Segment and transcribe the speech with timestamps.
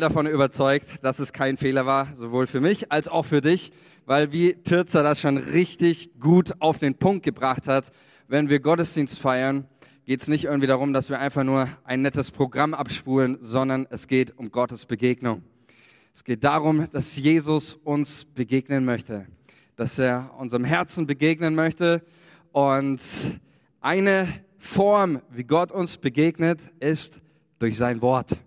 [0.00, 3.72] davon überzeugt, dass es kein Fehler war, sowohl für mich als auch für dich,
[4.06, 7.92] weil wie Tirza das schon richtig gut auf den Punkt gebracht hat,
[8.26, 9.66] wenn wir Gottesdienst feiern,
[10.06, 14.08] geht es nicht irgendwie darum, dass wir einfach nur ein nettes Programm abspulen, sondern es
[14.08, 15.42] geht um Gottes Begegnung.
[16.14, 19.26] Es geht darum, dass Jesus uns begegnen möchte,
[19.76, 22.02] dass er unserem Herzen begegnen möchte
[22.52, 23.02] und
[23.82, 27.20] eine Form, wie Gott uns begegnet, ist
[27.58, 28.38] durch sein Wort.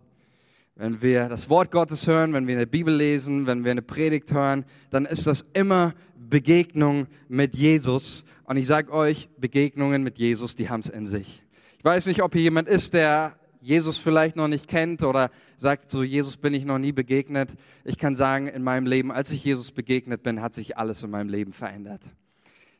[0.77, 4.33] Wenn wir das Wort Gottes hören, wenn wir eine Bibel lesen, wenn wir eine Predigt
[4.33, 8.25] hören, dann ist das immer Begegnung mit Jesus.
[8.43, 11.41] Und ich sage euch, Begegnungen mit Jesus, die haben es in sich.
[11.77, 15.91] Ich weiß nicht, ob hier jemand ist, der Jesus vielleicht noch nicht kennt oder sagt,
[15.91, 17.51] so Jesus bin ich noch nie begegnet.
[17.85, 21.09] Ich kann sagen, in meinem Leben, als ich Jesus begegnet bin, hat sich alles in
[21.09, 22.01] meinem Leben verändert.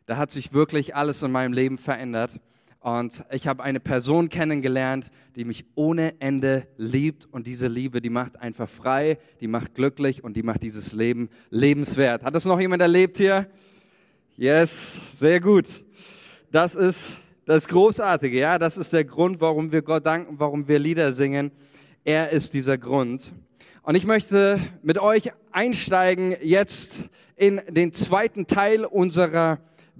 [0.05, 2.41] Da hat sich wirklich alles in meinem Leben verändert.
[2.85, 7.27] Und ich habe eine Person kennengelernt, die mich ohne Ende liebt.
[7.31, 11.29] Und diese Liebe, die macht einfach frei, die macht glücklich und die macht dieses Leben
[11.49, 12.21] lebenswert.
[12.21, 13.47] Hat das noch jemand erlebt hier?
[14.37, 15.65] Yes, sehr gut.
[16.51, 18.59] Das ist das Großartige, ja.
[18.59, 21.49] Das ist der Grund, warum wir Gott danken, warum wir Lieder singen.
[22.03, 23.33] Er ist dieser Grund.
[23.81, 29.57] Und ich möchte mit euch einsteigen jetzt in den zweiten Teil unserer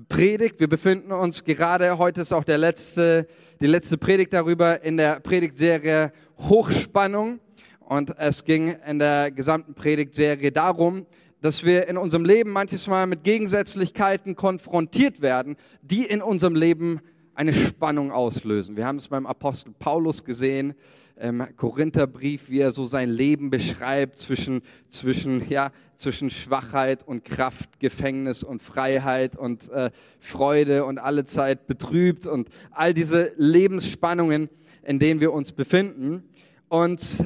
[0.09, 0.59] Predigt.
[0.59, 3.27] Wir befinden uns gerade, heute ist auch der letzte,
[3.61, 7.39] die letzte Predigt darüber in der Predigtserie Hochspannung.
[7.79, 11.05] Und es ging in der gesamten Predigtserie darum,
[11.39, 16.99] dass wir in unserem Leben manches Mal mit Gegensätzlichkeiten konfrontiert werden, die in unserem Leben
[17.33, 18.75] eine Spannung auslösen.
[18.75, 20.73] Wir haben es beim Apostel Paulus gesehen,
[21.17, 27.79] im Korintherbrief, wie er so sein Leben beschreibt zwischen, zwischen, ja, zwischen Schwachheit und Kraft,
[27.79, 34.49] Gefängnis und Freiheit und äh, Freude und alle Zeit betrübt und all diese Lebensspannungen,
[34.83, 36.23] in denen wir uns befinden.
[36.67, 37.17] Und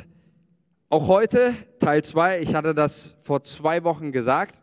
[0.89, 4.61] auch heute, Teil 2, ich hatte das vor zwei Wochen gesagt,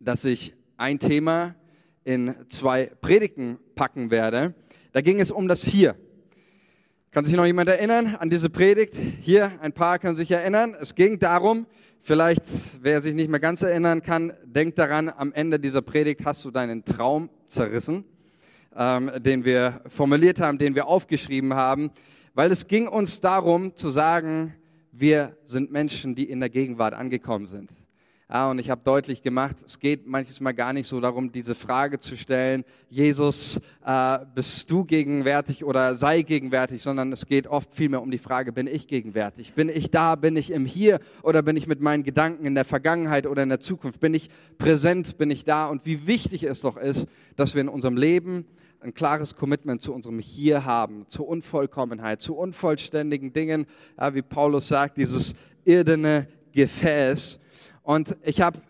[0.00, 1.54] dass ich ein Thema
[2.02, 4.54] in zwei Predigten packen werde.
[4.92, 5.96] Da ging es um das Hier.
[7.14, 8.96] Kann sich noch jemand erinnern an diese Predigt?
[9.20, 10.76] Hier, ein paar können sich erinnern.
[10.80, 11.64] Es ging darum,
[12.00, 12.42] vielleicht,
[12.82, 16.50] wer sich nicht mehr ganz erinnern kann, denkt daran, am Ende dieser Predigt hast du
[16.50, 18.02] deinen Traum zerrissen,
[18.74, 21.92] ähm, den wir formuliert haben, den wir aufgeschrieben haben,
[22.34, 24.56] weil es ging uns darum zu sagen,
[24.90, 27.70] wir sind Menschen, die in der Gegenwart angekommen sind.
[28.30, 31.54] Ja, und ich habe deutlich gemacht, es geht manches Mal gar nicht so darum, diese
[31.54, 37.74] Frage zu stellen, Jesus, äh, bist du gegenwärtig oder sei gegenwärtig, sondern es geht oft
[37.74, 39.52] vielmehr um die Frage, bin ich gegenwärtig?
[39.52, 40.14] Bin ich da?
[40.14, 43.50] Bin ich im Hier oder bin ich mit meinen Gedanken in der Vergangenheit oder in
[43.50, 44.00] der Zukunft?
[44.00, 45.18] Bin ich präsent?
[45.18, 45.66] Bin ich da?
[45.66, 48.46] Und wie wichtig es doch ist, dass wir in unserem Leben
[48.80, 53.66] ein klares Commitment zu unserem Hier haben, zur Unvollkommenheit, zu unvollständigen Dingen,
[53.98, 55.34] ja, wie Paulus sagt, dieses
[55.64, 57.38] irdene Gefäß.
[57.84, 58.60] Und ich habe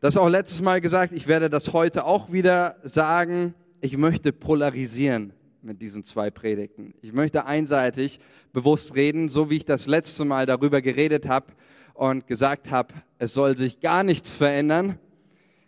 [0.00, 3.54] das auch letztes Mal gesagt, ich werde das heute auch wieder sagen.
[3.80, 5.32] Ich möchte polarisieren
[5.62, 6.92] mit diesen zwei Predigten.
[7.00, 8.18] Ich möchte einseitig
[8.52, 11.46] bewusst reden, so wie ich das letzte Mal darüber geredet habe
[11.94, 14.98] und gesagt habe, es soll sich gar nichts verändern.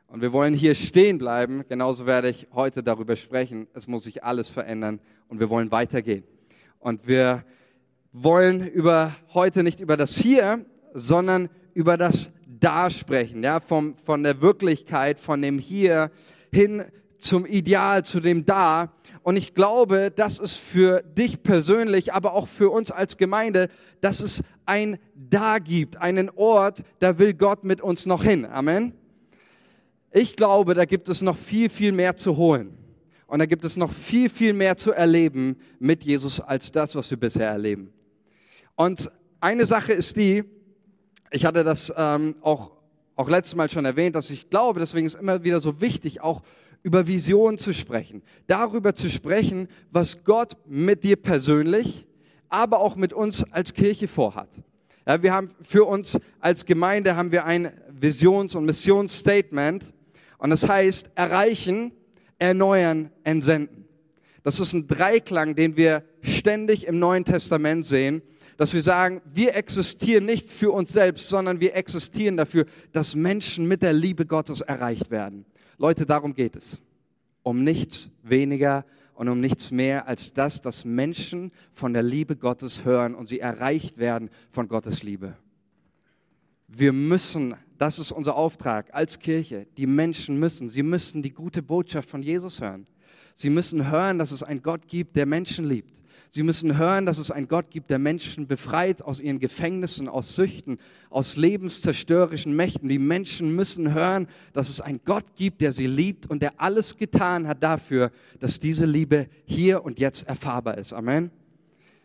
[0.09, 1.65] Und wir wollen hier stehen bleiben.
[1.69, 3.69] Genauso werde ich heute darüber sprechen.
[3.75, 4.99] Es muss sich alles verändern
[5.29, 6.25] und wir wollen weitergehen.
[6.81, 7.45] Und wir
[8.13, 14.23] wollen über heute nicht über das Hier, sondern über das da sprechen, ja, vom, von
[14.23, 16.11] der Wirklichkeit, von dem Hier
[16.53, 16.85] hin
[17.19, 18.93] zum Ideal, zu dem Da.
[19.23, 23.69] Und ich glaube, das ist für dich persönlich, aber auch für uns als Gemeinde,
[24.01, 28.47] dass es ein Da gibt, einen Ort, da will Gott mit uns noch hin.
[28.47, 28.93] Amen.
[30.11, 32.79] Ich glaube, da gibt es noch viel, viel mehr zu holen.
[33.27, 37.11] Und da gibt es noch viel, viel mehr zu erleben mit Jesus als das, was
[37.11, 37.93] wir bisher erleben.
[38.75, 39.11] Und
[39.41, 40.45] eine Sache ist die,
[41.31, 42.73] ich hatte das ähm, auch,
[43.17, 46.43] auch letztes Mal schon erwähnt, dass ich glaube, deswegen ist immer wieder so wichtig, auch
[46.83, 48.23] über Visionen zu sprechen.
[48.47, 52.07] Darüber zu sprechen, was Gott mit dir persönlich,
[52.49, 54.49] aber auch mit uns als Kirche vorhat.
[55.07, 59.85] Ja, wir haben für uns als Gemeinde haben wir ein Visions- und Missionsstatement
[60.39, 61.93] und das heißt erreichen,
[62.39, 63.87] erneuern, entsenden.
[64.45, 68.23] Das ist ein Dreiklang, den wir ständig im Neuen Testament sehen
[68.59, 73.69] dass wir sagen, wir existieren nicht für uns selbst, sondern wir existieren dafür, dass Menschen
[73.69, 75.47] mit der Liebe Gottes erreicht werden.
[75.79, 76.81] Leute, darum geht es.
[77.45, 78.85] Um nichts weniger
[79.15, 83.39] und um nichts mehr als das, dass Menschen von der Liebe Gottes hören und sie
[83.39, 85.37] erreicht werden von Gottes Liebe.
[86.67, 91.63] Wir müssen, das ist unser Auftrag als Kirche, die Menschen müssen, sie müssen die gute
[91.63, 92.89] Botschaft von Jesus hören.
[93.37, 97.19] Sie müssen hören, dass es einen Gott gibt, der Menschen liebt Sie müssen hören, dass
[97.19, 100.79] es einen Gott gibt, der Menschen befreit aus ihren Gefängnissen, aus Süchten,
[101.09, 102.89] aus lebenszerstörerischen Mächten.
[102.89, 106.97] Die Menschen müssen hören, dass es einen Gott gibt, der sie liebt und der alles
[106.97, 108.11] getan hat dafür,
[108.41, 110.93] dass diese Liebe hier und jetzt erfahrbar ist.
[110.93, 111.31] Amen.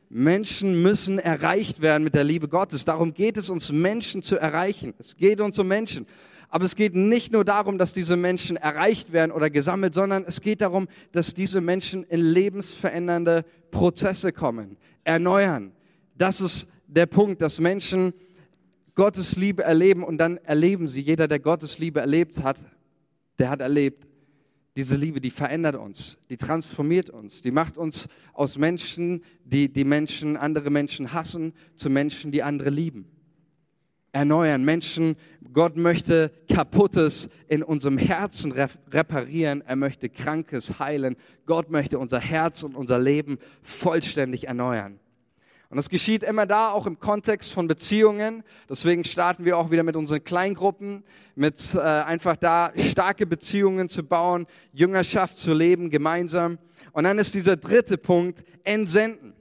[0.10, 2.86] Menschen müssen erreicht werden mit der Liebe Gottes.
[2.86, 4.94] Darum geht es uns, Menschen zu erreichen.
[5.00, 6.06] Es geht uns um Menschen.
[6.54, 10.40] Aber es geht nicht nur darum, dass diese Menschen erreicht werden oder gesammelt, sondern es
[10.40, 15.72] geht darum, dass diese Menschen in lebensverändernde Prozesse kommen, erneuern.
[16.16, 18.14] Das ist der Punkt, dass Menschen
[18.94, 22.58] Gottes Liebe erleben und dann erleben sie, jeder, der Gottes Liebe erlebt hat,
[23.40, 24.06] der hat erlebt,
[24.76, 29.86] diese Liebe, die verändert uns, die transformiert uns, die macht uns aus Menschen, die die
[29.86, 33.10] Menschen, andere Menschen hassen, zu Menschen, die andere lieben
[34.13, 34.63] erneuern.
[34.63, 35.18] Menschen,
[35.51, 39.62] Gott möchte Kaputtes in unserem Herzen reparieren.
[39.65, 41.18] Er möchte Krankes heilen.
[41.45, 45.00] Gott möchte unser Herz und unser Leben vollständig erneuern.
[45.69, 48.44] Und das geschieht immer da, auch im Kontext von Beziehungen.
[48.69, 54.04] Deswegen starten wir auch wieder mit unseren Kleingruppen, mit äh, einfach da starke Beziehungen zu
[54.04, 56.59] bauen, Jüngerschaft zu leben, gemeinsam.
[56.92, 59.33] Und dann ist dieser dritte Punkt, entsenden.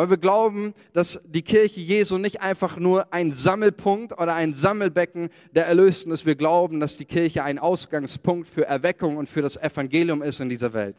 [0.00, 5.28] Weil wir glauben, dass die Kirche Jesu nicht einfach nur ein Sammelpunkt oder ein Sammelbecken
[5.54, 6.24] der Erlösten ist.
[6.24, 10.48] Wir glauben, dass die Kirche ein Ausgangspunkt für Erweckung und für das Evangelium ist in
[10.48, 10.96] dieser Welt.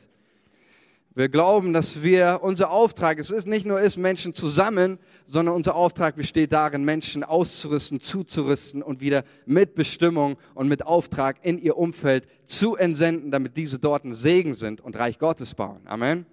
[1.15, 5.55] Wir glauben, dass wir, unser Auftrag, es ist nicht nur ist, Menschen zu sammeln, sondern
[5.55, 11.57] unser Auftrag besteht darin, Menschen auszurüsten, zuzurüsten und wieder mit Bestimmung und mit Auftrag in
[11.57, 15.81] ihr Umfeld zu entsenden, damit diese dort ein Segen sind und Reich Gottes bauen.
[15.85, 16.27] Amen.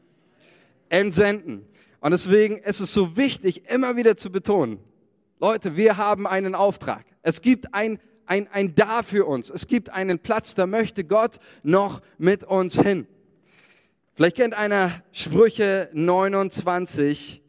[0.91, 1.65] Entsenden.
[2.01, 4.79] Und deswegen ist es so wichtig, immer wieder zu betonen,
[5.41, 7.05] Leute, wir haben einen Auftrag.
[7.23, 9.51] Es gibt ein, ein, ein Da für uns.
[9.51, 13.07] Es gibt einen Platz, da möchte Gott noch mit uns hin.
[14.15, 17.41] Vielleicht kennt einer Sprüche 29,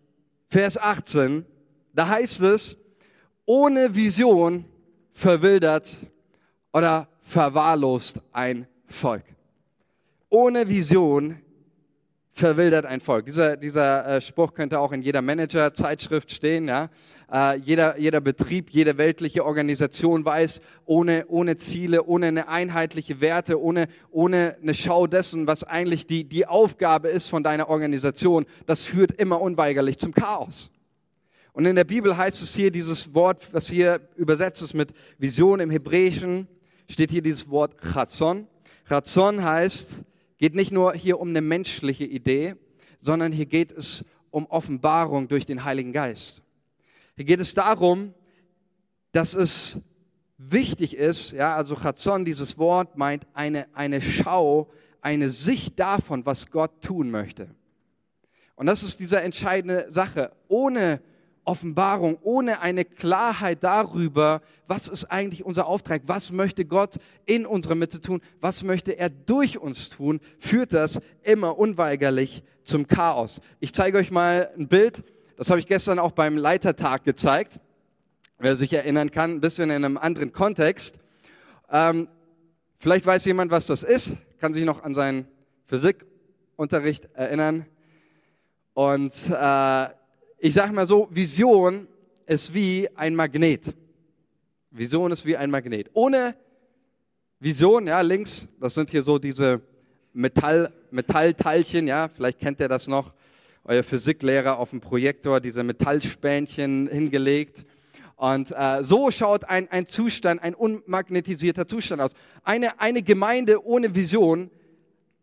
[0.50, 1.46] Vers 18.
[1.94, 2.78] Da heißt es,
[3.46, 4.66] ohne Vision
[5.12, 5.98] verwildert
[6.72, 9.24] oder verwahrlost ein Volk.
[10.30, 11.42] Ohne Vision
[12.40, 13.26] verwildert ein Volk.
[13.26, 16.68] Dieser, dieser äh, Spruch könnte auch in jeder Manager-Zeitschrift stehen.
[16.68, 16.90] Ja?
[17.32, 23.62] Äh, jeder, jeder Betrieb, jede weltliche Organisation weiß, ohne, ohne Ziele, ohne eine einheitliche Werte,
[23.62, 28.84] ohne, ohne eine Schau dessen, was eigentlich die, die Aufgabe ist von deiner Organisation, das
[28.86, 30.72] führt immer unweigerlich zum Chaos.
[31.54, 35.60] Und in der Bibel heißt es hier dieses Wort, was hier übersetzt ist mit Vision
[35.60, 36.48] im Hebräischen,
[36.90, 38.48] steht hier dieses Wort Chatzon.
[38.88, 40.04] Chatzon heißt
[40.40, 42.56] geht nicht nur hier um eine menschliche Idee,
[43.02, 46.42] sondern hier geht es um Offenbarung durch den Heiligen Geist.
[47.16, 48.14] Hier geht es darum,
[49.12, 49.80] dass es
[50.38, 54.72] wichtig ist, ja, also Chazon, dieses Wort meint eine, eine Schau,
[55.02, 57.50] eine Sicht davon, was Gott tun möchte.
[58.56, 60.32] Und das ist diese entscheidende Sache.
[60.48, 61.02] Ohne
[61.50, 67.74] Offenbarung, ohne eine Klarheit darüber, was ist eigentlich unser Auftrag, was möchte Gott in unserer
[67.74, 73.42] Mitte tun, was möchte er durch uns tun, führt das immer unweigerlich zum Chaos.
[73.60, 75.04] Ich zeige euch mal ein Bild,
[75.38, 77.60] das habe ich gestern auch beim Leitertag gezeigt,
[78.38, 81.00] wer sich erinnern kann, ein bisschen in einem anderen Kontext.
[81.72, 82.10] Ähm,
[82.78, 85.28] vielleicht weiß jemand, was das ist, kann sich noch an seinen
[85.66, 87.66] Physikunterricht erinnern.
[88.76, 89.88] Und äh,
[90.40, 91.88] ich sage mal so, Vision
[92.26, 93.76] ist wie ein Magnet.
[94.72, 95.90] Vision ist wie ein Magnet.
[95.94, 96.36] Ohne
[97.40, 99.62] Vision, ja, links, das sind hier so diese
[100.14, 103.14] Metall, Metallteilchen, ja, vielleicht kennt ihr das noch,
[103.66, 107.66] euer Physiklehrer auf dem Projektor, diese Metallspänchen hingelegt.
[108.16, 112.12] Und äh, so schaut ein, ein Zustand, ein unmagnetisierter Zustand aus.
[112.44, 114.50] Eine, eine Gemeinde ohne Vision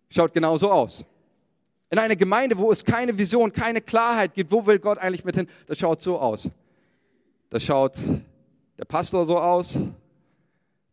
[0.09, 1.05] schaut genauso aus.
[1.91, 5.37] In einer Gemeinde, wo es keine Vision, keine Klarheit gibt, wo will Gott eigentlich mit
[5.37, 6.51] hin, das schaut so aus.
[7.49, 7.97] Das schaut
[8.79, 9.79] der Pastor so aus,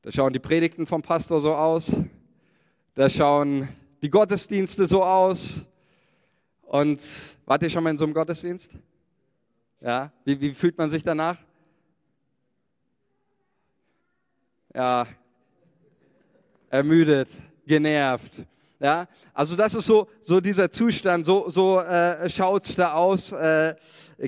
[0.04, 1.92] da schauen die Predigten vom Pastor so aus,
[2.94, 3.68] da schauen
[4.02, 5.66] die Gottesdienste so aus.
[6.62, 7.02] Und
[7.46, 8.72] wart ihr schon mal in so einem Gottesdienst?
[9.82, 11.38] Ja, wie, wie fühlt man sich danach?
[14.74, 15.08] Ja,
[16.70, 17.30] ermüdet,
[17.66, 18.46] genervt,
[18.84, 23.32] ja, also das ist so, so dieser Zustand, so, so äh, schaut es da aus,
[23.32, 23.76] äh,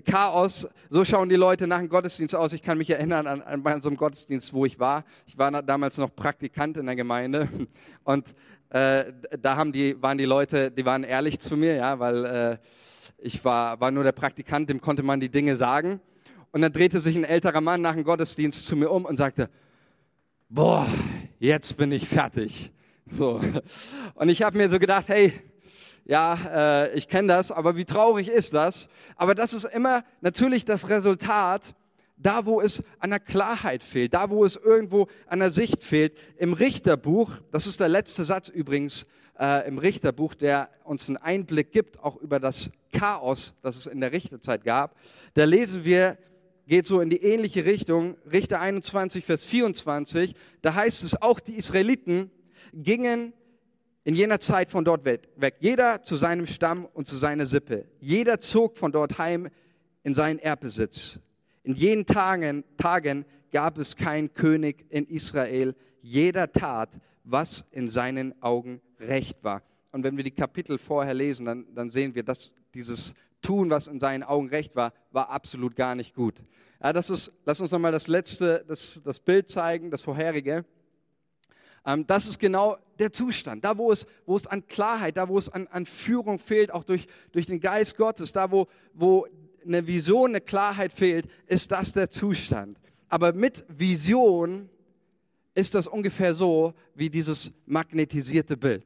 [0.06, 2.54] Chaos, so schauen die Leute nach dem Gottesdienst aus.
[2.54, 5.04] Ich kann mich erinnern an, an so einem Gottesdienst, wo ich war.
[5.28, 7.50] Ich war damals noch Praktikant in der Gemeinde
[8.06, 8.34] und
[8.70, 12.58] äh, da haben die, waren die Leute, die waren ehrlich zu mir, ja, weil äh,
[13.18, 16.00] ich war, war nur der Praktikant, dem konnte man die Dinge sagen.
[16.52, 19.50] Und dann drehte sich ein älterer Mann nach dem Gottesdienst zu mir um und sagte,
[20.48, 20.88] boah,
[21.40, 22.72] jetzt bin ich fertig.
[23.12, 23.40] So.
[24.16, 25.34] Und ich habe mir so gedacht, hey,
[26.08, 28.88] Ja, äh, ich kenne das, aber wie traurig ist das?
[29.16, 31.74] Aber das ist immer natürlich das Resultat,
[32.16, 36.16] da wo es an der Klarheit fehlt, da wo es irgendwo an der Sicht fehlt.
[36.38, 39.08] Im Richterbuch, das ist der letzte Satz übrigens
[39.40, 44.00] äh, im Richterbuch, der uns einen Einblick gibt, auch über das Chaos, das es in
[44.00, 44.96] der Richterzeit gab,
[45.34, 46.20] da lesen wir,
[46.68, 51.56] geht so in die ähnliche Richtung, Richter 21, Vers 24, da heißt es, auch die
[51.56, 52.30] Israeliten
[52.76, 53.34] gingen
[54.04, 55.56] in jener Zeit von dort weg.
[55.60, 57.86] Jeder zu seinem Stamm und zu seiner Sippe.
[58.00, 59.50] Jeder zog von dort heim
[60.04, 61.20] in seinen Erbbesitz.
[61.64, 65.76] In jenen Tagen, Tagen gab es keinen König in Israel.
[66.02, 69.64] Jeder tat, was in seinen Augen recht war.
[69.92, 73.88] Und wenn wir die Kapitel vorher lesen, dann, dann sehen wir, dass dieses Tun, was
[73.88, 76.36] in seinen Augen recht war, war absolut gar nicht gut.
[76.84, 80.66] Ja, das ist, lass uns nochmal das letzte, das, das Bild zeigen, das vorherige.
[81.86, 83.64] Ähm, das ist genau der Zustand.
[83.64, 86.84] Da, wo es, wo es an Klarheit, da, wo es an, an Führung fehlt, auch
[86.84, 89.28] durch, durch den Geist Gottes, da, wo, wo
[89.66, 92.80] eine Vision, eine Klarheit fehlt, ist das der Zustand.
[93.10, 94.70] Aber mit Vision
[95.54, 98.86] ist das ungefähr so wie dieses magnetisierte Bild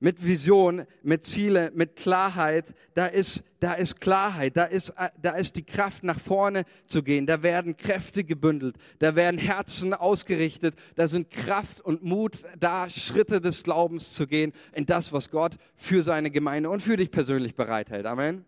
[0.00, 5.56] mit Vision, mit Ziele, mit Klarheit, da ist, da ist Klarheit, da ist, da ist
[5.56, 11.08] die Kraft nach vorne zu gehen, da werden Kräfte gebündelt, da werden Herzen ausgerichtet, da
[11.08, 16.02] sind Kraft und Mut da, Schritte des Glaubens zu gehen in das, was Gott für
[16.02, 18.06] seine Gemeinde und für dich persönlich bereithält.
[18.06, 18.44] Amen.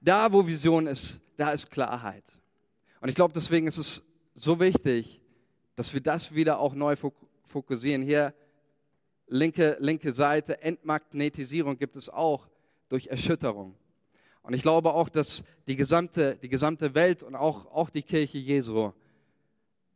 [0.00, 2.24] Da, wo Vision ist, da ist Klarheit.
[3.00, 4.02] Und ich glaube, deswegen ist es
[4.34, 5.20] so wichtig,
[5.74, 6.96] dass wir das wieder auch neu
[7.46, 8.02] fokussieren.
[8.02, 8.32] Hier
[9.26, 12.48] linke, linke Seite, Entmagnetisierung gibt es auch
[12.88, 13.74] durch Erschütterung.
[14.42, 18.38] Und ich glaube auch, dass die gesamte, die gesamte Welt und auch, auch die Kirche
[18.38, 18.92] Jesu,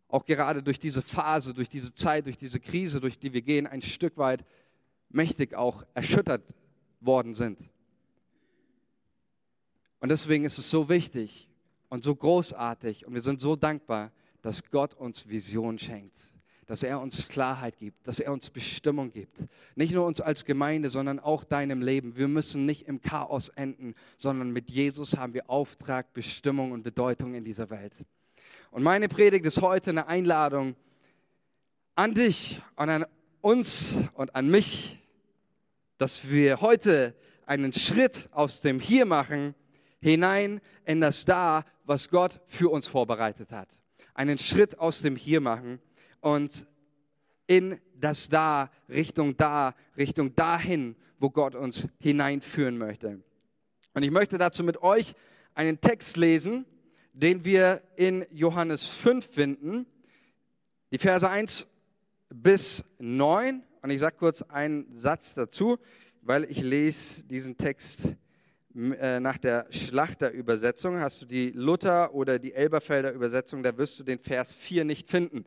[0.09, 3.67] auch gerade durch diese Phase, durch diese Zeit, durch diese Krise, durch die wir gehen,
[3.69, 4.45] ein Stück weit
[5.09, 6.43] mächtig auch erschüttert
[7.01, 7.59] worden sind.
[10.01, 11.49] Und deswegen ist es so wichtig
[11.89, 14.11] und so großartig und wir sind so dankbar,
[14.43, 16.17] dass Gott uns Vision schenkt
[16.71, 19.37] dass er uns Klarheit gibt, dass er uns Bestimmung gibt.
[19.75, 22.15] Nicht nur uns als Gemeinde, sondern auch deinem Leben.
[22.15, 27.35] Wir müssen nicht im Chaos enden, sondern mit Jesus haben wir Auftrag, Bestimmung und Bedeutung
[27.35, 27.93] in dieser Welt.
[28.71, 30.77] Und meine Predigt ist heute eine Einladung
[31.97, 33.05] an dich und an
[33.41, 35.01] uns und an mich,
[35.99, 39.57] dass wir heute einen Schritt aus dem Hier machen
[40.01, 43.77] hinein in das Da, was Gott für uns vorbereitet hat.
[44.15, 45.81] Einen Schritt aus dem Hier machen
[46.21, 46.67] und
[47.47, 53.23] in das Da, Richtung da, Richtung dahin, wo Gott uns hineinführen möchte.
[53.93, 55.15] Und ich möchte dazu mit euch
[55.55, 56.65] einen Text lesen,
[57.13, 59.87] den wir in Johannes 5 finden,
[60.93, 61.67] die Verse 1
[62.31, 63.63] bis 9.
[63.83, 65.79] Und ich sage kurz einen Satz dazu,
[66.23, 68.15] weil ich lese diesen Text
[68.75, 71.01] äh, nach der Schlachterübersetzung.
[71.01, 75.11] Hast du die Luther oder die Elberfelder Übersetzung, da wirst du den Vers 4 nicht
[75.11, 75.45] finden.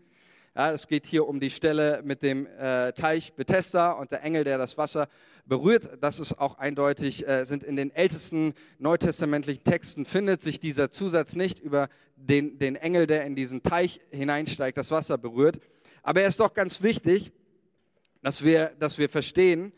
[0.56, 4.44] Ja, es geht hier um die Stelle mit dem äh, Teich Bethesda und der Engel,
[4.44, 5.10] der das Wasser
[5.48, 5.98] berührt.
[6.00, 11.36] Das ist auch eindeutig, äh, sind in den ältesten neutestamentlichen Texten findet sich dieser Zusatz
[11.36, 15.60] nicht über den, den Engel, der in diesen Teich hineinsteigt, das Wasser berührt.
[16.04, 17.32] Aber er ist doch ganz wichtig,
[18.22, 19.74] dass wir, dass wir verstehen,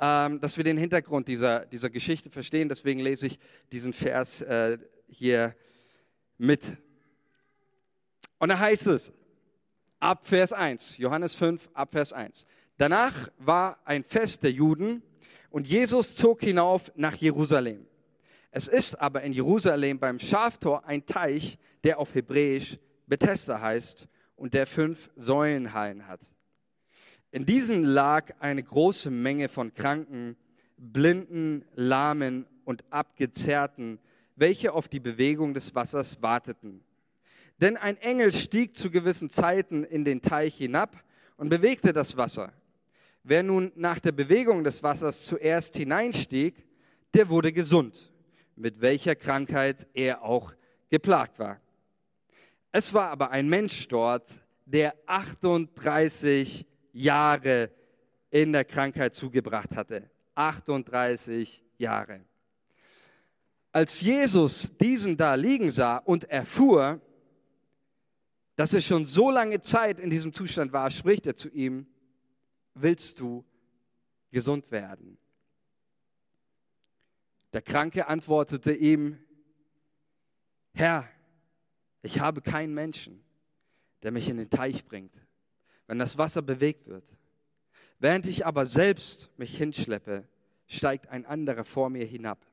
[0.00, 2.68] ähm, dass wir den Hintergrund dieser, dieser Geschichte verstehen.
[2.68, 3.40] Deswegen lese ich
[3.72, 5.56] diesen Vers äh, hier
[6.38, 6.64] mit.
[8.38, 9.12] Und da heißt es,
[10.00, 12.46] ab Vers 1, Johannes 5, ab Vers 1.
[12.78, 15.02] Danach war ein Fest der Juden
[15.50, 17.86] und Jesus zog hinauf nach Jerusalem.
[18.50, 24.54] Es ist aber in Jerusalem beim Schaftor ein Teich, der auf Hebräisch Bethesda heißt und
[24.54, 26.20] der fünf Säulenhallen hat.
[27.30, 30.36] In diesen lag eine große Menge von Kranken,
[30.76, 33.98] Blinden, Lahmen und Abgezerrten,
[34.34, 36.82] welche auf die Bewegung des Wassers warteten.
[37.60, 41.04] Denn ein Engel stieg zu gewissen Zeiten in den Teich hinab
[41.36, 42.52] und bewegte das Wasser.
[43.22, 46.54] Wer nun nach der Bewegung des Wassers zuerst hineinstieg,
[47.12, 48.10] der wurde gesund,
[48.56, 50.54] mit welcher Krankheit er auch
[50.88, 51.60] geplagt war.
[52.72, 54.30] Es war aber ein Mensch dort,
[54.64, 57.70] der 38 Jahre
[58.30, 60.08] in der Krankheit zugebracht hatte.
[60.34, 62.20] 38 Jahre.
[63.72, 67.00] Als Jesus diesen da liegen sah und erfuhr,
[68.60, 71.86] dass er schon so lange Zeit in diesem Zustand war, spricht er zu ihm,
[72.74, 73.42] willst du
[74.30, 75.16] gesund werden?
[77.54, 79.18] Der Kranke antwortete ihm,
[80.74, 81.08] Herr,
[82.02, 83.24] ich habe keinen Menschen,
[84.02, 85.14] der mich in den Teich bringt,
[85.86, 87.16] wenn das Wasser bewegt wird.
[87.98, 90.28] Während ich aber selbst mich hinschleppe,
[90.66, 92.44] steigt ein anderer vor mir hinab.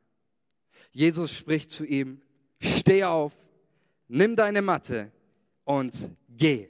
[0.92, 2.22] Jesus spricht zu ihm,
[2.62, 3.34] steh auf,
[4.08, 5.12] nimm deine Matte
[5.68, 6.70] und geh.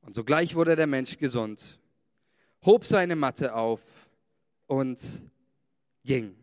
[0.00, 1.78] Und sogleich wurde der Mensch gesund,
[2.64, 3.82] hob seine Matte auf
[4.66, 4.98] und
[6.02, 6.34] ging.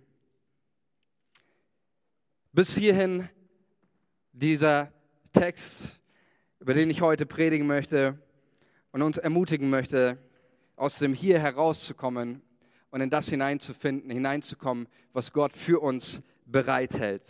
[2.54, 3.28] Bis hierhin
[4.32, 4.94] dieser
[5.34, 6.00] Text,
[6.60, 8.22] über den ich heute predigen möchte
[8.92, 10.20] und uns ermutigen möchte,
[10.76, 12.44] aus dem Hier herauszukommen
[12.92, 17.28] und in das hineinzufinden, hineinzukommen, was Gott für uns bereithält.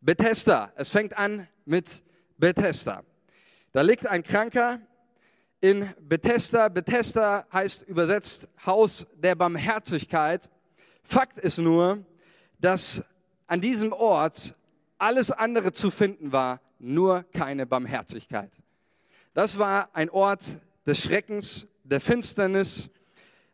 [0.00, 2.04] Bethesda, es fängt an mit
[2.38, 3.02] Bethesda.
[3.72, 4.80] Da liegt ein Kranker
[5.60, 6.68] in Bethesda.
[6.68, 10.48] Bethesda heißt übersetzt Haus der Barmherzigkeit.
[11.02, 12.04] Fakt ist nur,
[12.60, 13.02] dass
[13.46, 14.54] an diesem Ort
[14.98, 18.52] alles andere zu finden war, nur keine Barmherzigkeit.
[19.34, 20.42] Das war ein Ort
[20.86, 22.90] des Schreckens, der Finsternis,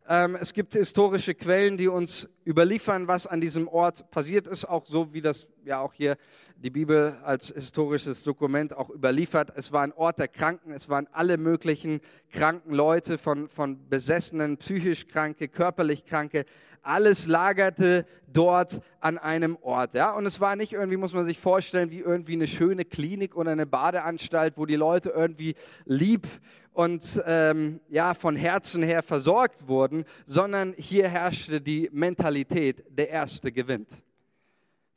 [0.07, 5.15] es gibt historische Quellen, die uns überliefern, was an diesem Ort passiert ist, auch so
[5.15, 6.19] wie das ja auch hier
[6.57, 9.53] die Bibel als historisches Dokument auch überliefert.
[9.57, 14.59] Es war ein Ort der Kranken, es waren alle möglichen kranken Leute, von, von Besessenen,
[14.59, 16.45] psychisch Kranke, körperlich Kranke,
[16.85, 19.95] alles lagerte dort an einem Ort.
[19.95, 20.13] Ja?
[20.13, 23.53] Und es war nicht irgendwie, muss man sich vorstellen, wie irgendwie eine schöne Klinik oder
[23.53, 25.55] eine Badeanstalt, wo die Leute irgendwie
[25.87, 26.27] lieb
[26.75, 33.53] und ähm, ja, von Herzen her versorgt wurden, sondern hier herrschte die Mentalität, der Erste
[33.53, 33.89] gewinnt.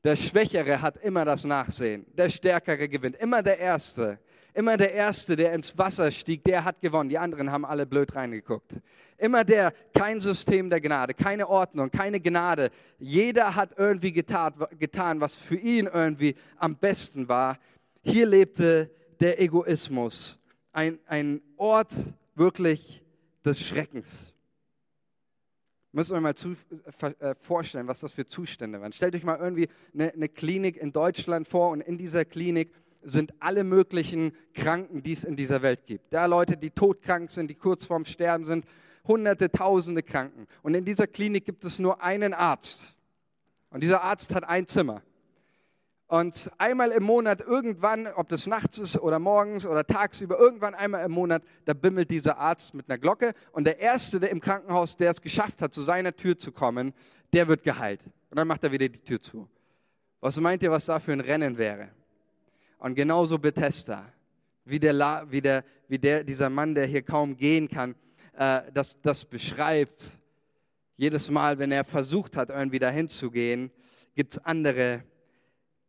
[0.03, 4.19] Der Schwächere hat immer das Nachsehen, der Stärkere gewinnt, immer der Erste.
[4.53, 7.09] Immer der Erste, der ins Wasser stieg, der hat gewonnen.
[7.09, 8.73] Die anderen haben alle blöd reingeguckt.
[9.19, 12.71] Immer der, kein System der Gnade, keine Ordnung, keine Gnade.
[12.97, 17.59] Jeder hat irgendwie getan, getan was für ihn irgendwie am besten war.
[18.01, 20.36] Hier lebte der Egoismus
[20.77, 21.91] ein, ein Ort
[22.35, 23.01] wirklich
[23.43, 24.31] des Schreckens.
[25.91, 26.55] Müssen wir mal zu,
[27.19, 28.93] äh, vorstellen, was das für Zustände waren.
[28.93, 33.33] Stellt euch mal irgendwie eine, eine Klinik in Deutschland vor und in dieser Klinik sind
[33.39, 36.13] alle möglichen Kranken, die es in dieser Welt gibt.
[36.13, 38.63] Da Leute, die todkrank sind, die kurz vorm Sterben sind,
[39.07, 40.45] hunderte, tausende Kranken.
[40.61, 42.95] Und in dieser Klinik gibt es nur einen Arzt.
[43.71, 45.01] Und dieser Arzt hat ein Zimmer.
[46.07, 51.03] Und einmal im Monat, irgendwann, ob das nachts ist oder morgens oder tagsüber, irgendwann einmal
[51.05, 53.33] im Monat, da bimmelt dieser Arzt mit einer Glocke.
[53.51, 56.93] Und der Erste, der im Krankenhaus, der es geschafft hat, zu seiner Tür zu kommen,
[57.33, 58.01] der wird geheilt.
[58.29, 59.49] Und dann macht er wieder die Tür zu.
[60.21, 61.89] Was meint ihr, was da für ein Rennen wäre?
[62.79, 64.05] Und genauso Bethesda,
[64.63, 67.95] wie, der, wie, der, wie der, dieser Mann, der hier kaum gehen kann,
[68.37, 70.05] äh, das, das beschreibt.
[70.95, 73.71] Jedes Mal, wenn er versucht hat, irgendwie dahin zu gehen,
[74.15, 75.03] gibt es andere,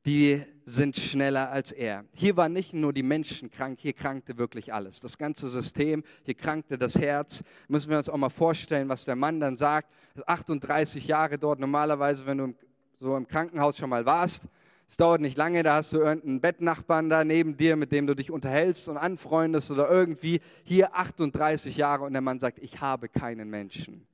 [0.07, 2.05] die sind schneller als er.
[2.13, 5.01] Hier waren nicht nur die Menschen krank, hier krankte wirklich alles.
[5.01, 7.43] Das ganze System, hier krankte das Herz.
[7.69, 9.91] Müssen wir uns auch mal vorstellen, was der Mann dann sagt.
[10.27, 12.55] 38 Jahre dort, normalerweise, wenn du
[12.99, 14.45] so im Krankenhaus schon mal warst,
[14.89, 18.15] es dauert nicht lange, da hast du irgendeinen Bettnachbarn da neben dir, mit dem du
[18.15, 20.41] dich unterhältst und anfreundest oder irgendwie.
[20.65, 24.07] Hier 38 Jahre und der Mann sagt, ich habe keinen Menschen.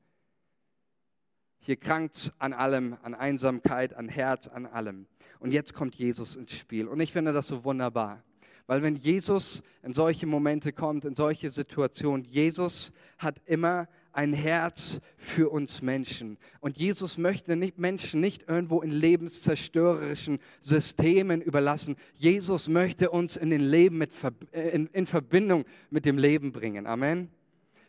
[1.65, 5.07] Hier krankt an allem, an Einsamkeit, an Herz, an allem.
[5.39, 6.87] Und jetzt kommt Jesus ins Spiel.
[6.87, 8.23] Und ich finde das so wunderbar.
[8.67, 15.01] Weil wenn Jesus in solche Momente kommt, in solche Situationen, Jesus hat immer ein Herz
[15.17, 16.37] für uns Menschen.
[16.61, 21.97] Und Jesus möchte nicht Menschen nicht irgendwo in lebenszerstörerischen Systemen überlassen.
[22.13, 24.13] Jesus möchte uns in den Leben mit,
[24.53, 26.87] äh, in, in Verbindung mit dem Leben bringen.
[26.87, 27.31] Amen.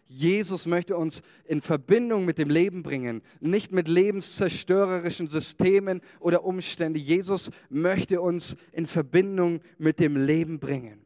[0.08, 7.00] Jesus möchte uns in Verbindung mit dem Leben bringen, nicht mit lebenszerstörerischen Systemen oder Umständen.
[7.00, 11.02] Jesus möchte uns in Verbindung mit dem Leben bringen.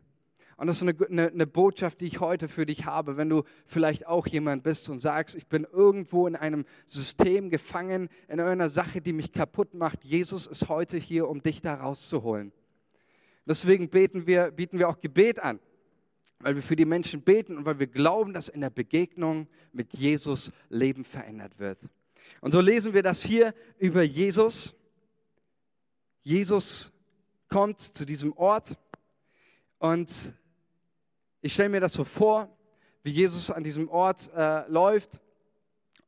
[0.58, 3.44] Und das ist eine, eine, eine, Botschaft, die ich heute für dich habe, wenn du
[3.66, 8.68] vielleicht auch jemand bist und sagst, ich bin irgendwo in einem System gefangen, in einer
[8.68, 10.04] Sache, die mich kaputt macht.
[10.04, 12.52] Jesus ist heute hier, um dich da rauszuholen.
[13.46, 15.62] Deswegen beten wir, bieten wir auch Gebet an
[16.39, 19.93] weil wir für die Menschen beten und weil wir glauben, dass in der Begegnung mit
[19.93, 21.89] Jesus Leben verändert wird.
[22.41, 24.73] Und so lesen wir das hier über Jesus.
[26.23, 26.91] Jesus
[27.49, 28.78] kommt zu diesem Ort
[29.80, 30.12] und
[31.41, 32.56] ich stelle mir das so vor,
[33.04, 35.19] wie Jesus an diesem Ort äh, läuft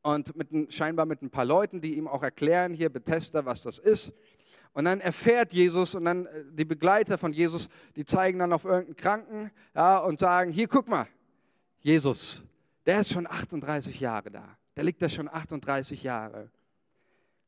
[0.01, 3.79] und mit, scheinbar mit ein paar Leuten, die ihm auch erklären, hier Bethesda, was das
[3.79, 4.13] ist.
[4.73, 8.63] Und dann erfährt Jesus und dann äh, die Begleiter von Jesus, die zeigen dann auf
[8.63, 11.07] irgendeinen Kranken ja, und sagen, hier guck mal,
[11.79, 12.43] Jesus,
[12.85, 14.57] der ist schon 38 Jahre da.
[14.75, 16.49] Der liegt da schon 38 Jahre.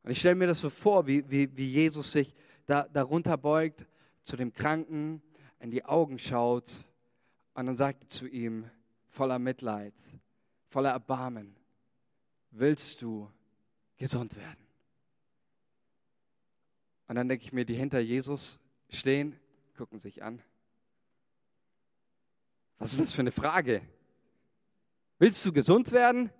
[0.03, 3.87] Und ich stelle mir das so vor, wie, wie, wie Jesus sich da, darunter beugt,
[4.23, 5.21] zu dem Kranken,
[5.59, 6.69] in die Augen schaut
[7.53, 8.69] und dann sagt zu ihm,
[9.09, 9.93] voller Mitleid,
[10.67, 11.55] voller Erbarmen,
[12.51, 13.31] willst du
[13.97, 14.62] gesund werden.
[17.07, 19.37] Und dann denke ich mir, die hinter Jesus stehen,
[19.77, 20.41] gucken sich an.
[22.79, 23.81] Was ist das für eine Frage?
[25.19, 26.31] Willst du gesund werden?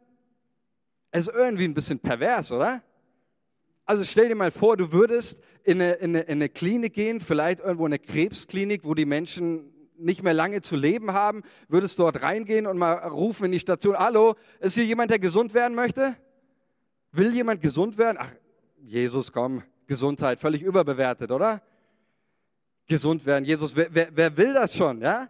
[1.11, 2.81] Es ist irgendwie ein bisschen pervers, oder?
[3.85, 7.19] Also stell dir mal vor, du würdest in eine, in, eine, in eine, Klinik gehen,
[7.19, 12.21] vielleicht irgendwo eine Krebsklinik, wo die Menschen nicht mehr lange zu leben haben, würdest dort
[12.21, 16.15] reingehen und mal rufen in die Station, hallo, ist hier jemand, der gesund werden möchte?
[17.11, 18.17] Will jemand gesund werden?
[18.19, 18.31] Ach,
[18.81, 21.61] Jesus, komm, Gesundheit, völlig überbewertet, oder?
[22.87, 25.29] Gesund werden, Jesus, wer, wer, wer will das schon, ja?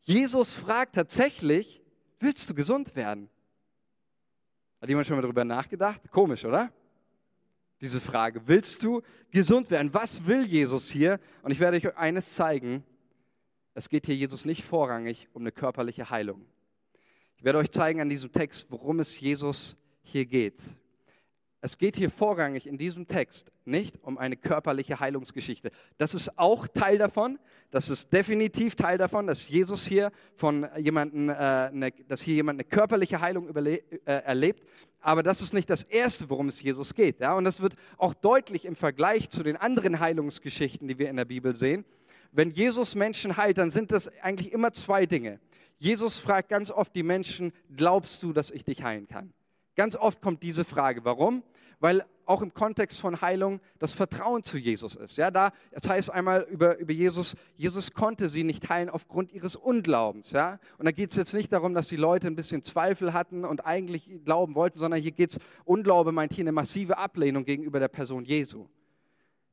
[0.00, 1.82] Jesus fragt tatsächlich,
[2.18, 3.28] willst du gesund werden?
[4.80, 6.00] Hat jemand schon mal darüber nachgedacht?
[6.10, 6.72] Komisch, oder?
[7.82, 8.40] Diese Frage.
[8.46, 9.92] Willst du gesund werden?
[9.92, 11.20] Was will Jesus hier?
[11.42, 12.84] Und ich werde euch eines zeigen.
[13.74, 16.46] Es geht hier Jesus nicht vorrangig um eine körperliche Heilung.
[17.36, 20.58] Ich werde euch zeigen an diesem Text, worum es Jesus hier geht.
[21.64, 25.70] Es geht hier vorrangig in diesem Text nicht um eine körperliche Heilungsgeschichte.
[25.96, 27.38] Das ist auch Teil davon.
[27.70, 32.56] Das ist definitiv Teil davon, dass Jesus hier von jemanden, äh, eine, dass hier jemand
[32.56, 34.68] eine körperliche Heilung überle äh, erlebt.
[35.00, 37.20] Aber das ist nicht das Erste, worum es Jesus geht.
[37.20, 37.32] Ja?
[37.32, 41.24] Und das wird auch deutlich im Vergleich zu den anderen Heilungsgeschichten, die wir in der
[41.24, 41.86] Bibel sehen.
[42.30, 45.40] Wenn Jesus Menschen heilt, dann sind das eigentlich immer zwei Dinge.
[45.78, 49.32] Jesus fragt ganz oft die Menschen, glaubst du, dass ich dich heilen kann?
[49.76, 51.04] Ganz oft kommt diese Frage.
[51.04, 51.42] Warum?
[51.80, 55.16] Weil auch im Kontext von Heilung das Vertrauen zu Jesus ist.
[55.16, 59.56] Ja, da, das heißt einmal über, über Jesus, Jesus konnte sie nicht heilen aufgrund ihres
[59.56, 60.30] Unglaubens.
[60.30, 60.58] Ja?
[60.78, 63.66] Und da geht es jetzt nicht darum, dass die Leute ein bisschen Zweifel hatten und
[63.66, 67.88] eigentlich glauben wollten, sondern hier geht es, Unglaube meint hier eine massive Ablehnung gegenüber der
[67.88, 68.66] Person Jesu.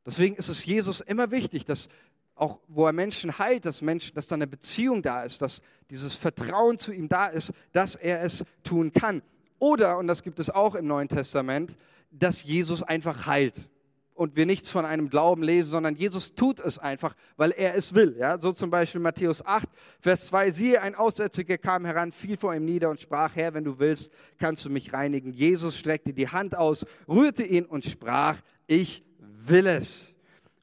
[0.05, 1.89] Deswegen ist es Jesus immer wichtig, dass
[2.35, 6.15] auch wo er Menschen heilt, dass, Menschen, dass da eine Beziehung da ist, dass dieses
[6.15, 9.21] Vertrauen zu ihm da ist, dass er es tun kann.
[9.59, 11.77] Oder, und das gibt es auch im Neuen Testament,
[12.11, 13.67] dass Jesus einfach heilt
[14.13, 17.95] und wir nichts von einem Glauben lesen, sondern Jesus tut es einfach, weil er es
[17.95, 18.15] will.
[18.19, 18.37] Ja?
[18.37, 19.67] So zum Beispiel Matthäus 8,
[19.99, 23.63] Vers 2, siehe, ein Aussätziger kam heran, fiel vor ihm nieder und sprach, Herr, wenn
[23.63, 25.33] du willst, kannst du mich reinigen.
[25.33, 30.13] Jesus streckte die Hand aus, rührte ihn und sprach, ich will es.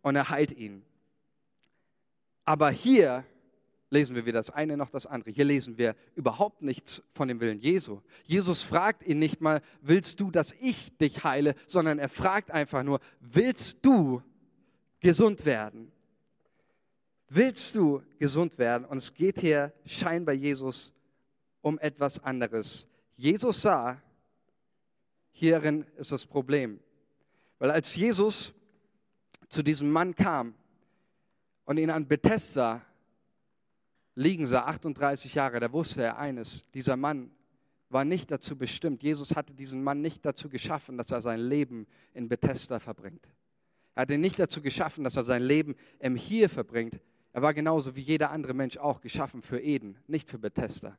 [0.03, 0.85] Und er heilt ihn.
[2.45, 3.25] Aber hier
[3.91, 5.31] lesen wir weder das eine noch das andere.
[5.31, 8.01] Hier lesen wir überhaupt nichts von dem Willen Jesu.
[8.25, 12.83] Jesus fragt ihn nicht mal, willst du, dass ich dich heile, sondern er fragt einfach
[12.83, 14.23] nur, willst du
[15.01, 15.91] gesund werden?
[17.29, 18.85] Willst du gesund werden?
[18.85, 20.93] Und es geht hier scheinbar Jesus
[21.61, 22.87] um etwas anderes.
[23.17, 24.01] Jesus sah,
[25.33, 26.81] hierin ist das Problem.
[27.59, 28.55] Weil als Jesus
[29.49, 30.55] zu diesem Mann kam
[31.65, 32.83] und ihn an Bethesda
[34.19, 37.31] liegen sah, 38 Jahre, da wusste er eines, dieser Mann
[37.89, 41.87] war nicht dazu bestimmt, Jesus hatte diesen Mann nicht dazu geschaffen, dass er sein Leben
[42.15, 43.27] in Bethesda verbringt.
[43.95, 47.01] Er hat ihn nicht dazu geschaffen, dass er sein Leben im Hier verbringt.
[47.33, 50.99] Er war genauso wie jeder andere Mensch auch geschaffen für Eden, nicht für Bethesda.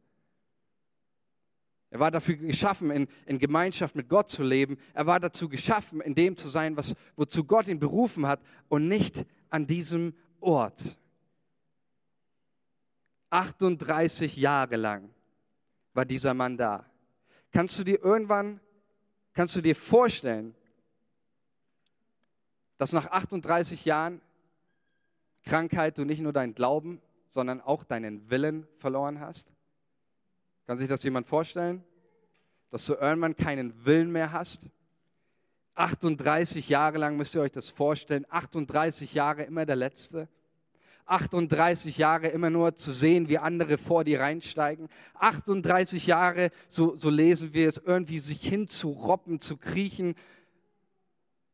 [1.91, 4.77] Er war dafür geschaffen, in, in, Gemeinschaft mit Gott zu leben.
[4.93, 8.87] Er war dazu geschaffen, in dem zu sein, was, wozu Gott ihn berufen hat und
[8.87, 10.99] nicht an diesem Ort.
[13.29, 15.09] 38 Jahre lang
[15.93, 16.85] war dieser Mann da.
[17.51, 18.59] Kannst du dir irgendwann,
[19.33, 20.55] kannst du dir vorstellen,
[22.77, 24.21] dass nach 38 Jahren
[25.43, 29.51] Krankheit du nicht nur deinen Glauben, sondern auch deinen Willen verloren hast?
[30.65, 31.83] Kann sich das jemand vorstellen?
[32.69, 34.69] Dass du irgendwann keinen Willen mehr hast?
[35.75, 38.25] 38 Jahre lang müsst ihr euch das vorstellen.
[38.29, 40.27] 38 Jahre immer der Letzte.
[41.09, 44.89] 38 Jahre immer nur zu sehen, wie andere vor dir reinsteigen.
[45.15, 50.15] 38 Jahre, so, so lesen wir es, irgendwie sich hinzurobben, zu kriechen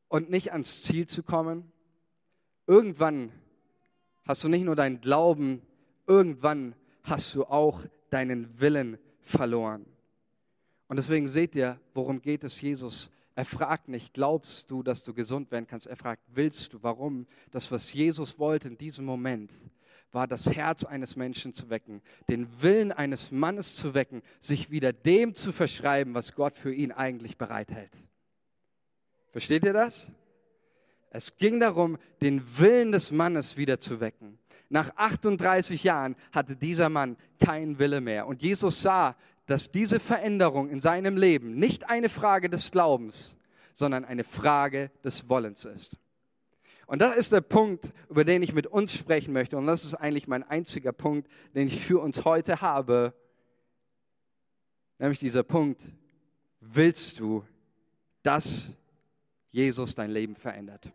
[0.08, 1.72] und nicht ans Ziel zu kommen.
[2.68, 3.32] Irgendwann
[4.26, 5.62] hast du nicht nur deinen Glauben,
[6.08, 9.86] irgendwann hast du auch deinen Willen verloren.
[10.88, 15.14] Und deswegen seht ihr, worum geht es Jesus er fragt nicht, glaubst du, dass du
[15.14, 15.88] gesund werden kannst?
[15.88, 16.82] Er fragt, willst du?
[16.82, 17.28] Warum?
[17.52, 19.52] Das, was Jesus wollte in diesem Moment,
[20.14, 24.94] war das Herz eines Menschen zu wecken, den Willen eines Mannes zu wecken, sich wieder
[24.94, 27.92] dem zu verschreiben, was Gott für ihn eigentlich bereithält.
[29.34, 30.10] Versteht ihr das?
[31.10, 34.40] Es ging darum, den Willen des Mannes wieder zu wecken.
[34.70, 38.28] Nach 38 Jahren hatte dieser Mann keinen Wille mehr.
[38.28, 39.16] Und Jesus sah
[39.46, 43.38] dass diese Veränderung in seinem Leben nicht eine Frage des Glaubens,
[43.74, 45.98] sondern eine Frage des Wollens ist.
[46.88, 49.58] Und das ist der Punkt, über den ich mit uns sprechen möchte.
[49.58, 53.14] Und das ist eigentlich mein einziger Punkt, den ich für uns heute habe.
[55.00, 55.82] Nämlich dieser Punkt,
[56.60, 57.44] willst du
[58.26, 58.72] dass
[59.52, 60.92] Jesus dein Leben verändert.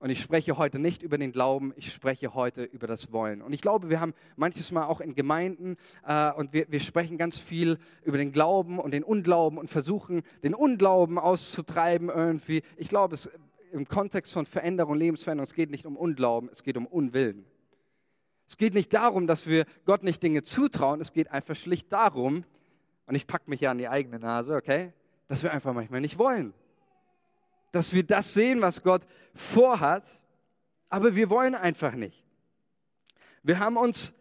[0.00, 3.42] Und ich spreche heute nicht über den Glauben, ich spreche heute über das Wollen.
[3.42, 7.18] Und ich glaube, wir haben manches Mal auch in Gemeinden äh, und wir, wir sprechen
[7.18, 12.62] ganz viel über den Glauben und den Unglauben und versuchen, den Unglauben auszutreiben irgendwie.
[12.76, 13.28] Ich glaube, es
[13.72, 17.44] im Kontext von Veränderung, Lebensveränderung, es geht nicht um Unglauben, es geht um Unwillen.
[18.46, 22.44] Es geht nicht darum, dass wir Gott nicht Dinge zutrauen, es geht einfach schlicht darum,
[23.06, 24.92] und ich packe mich ja an die eigene Nase, okay,
[25.26, 26.54] dass wir einfach manchmal nicht wollen
[27.72, 30.04] dass wir das sehen, was Gott vorhat,
[30.88, 32.24] aber wir wollen einfach nicht.
[33.42, 34.14] Wir haben uns,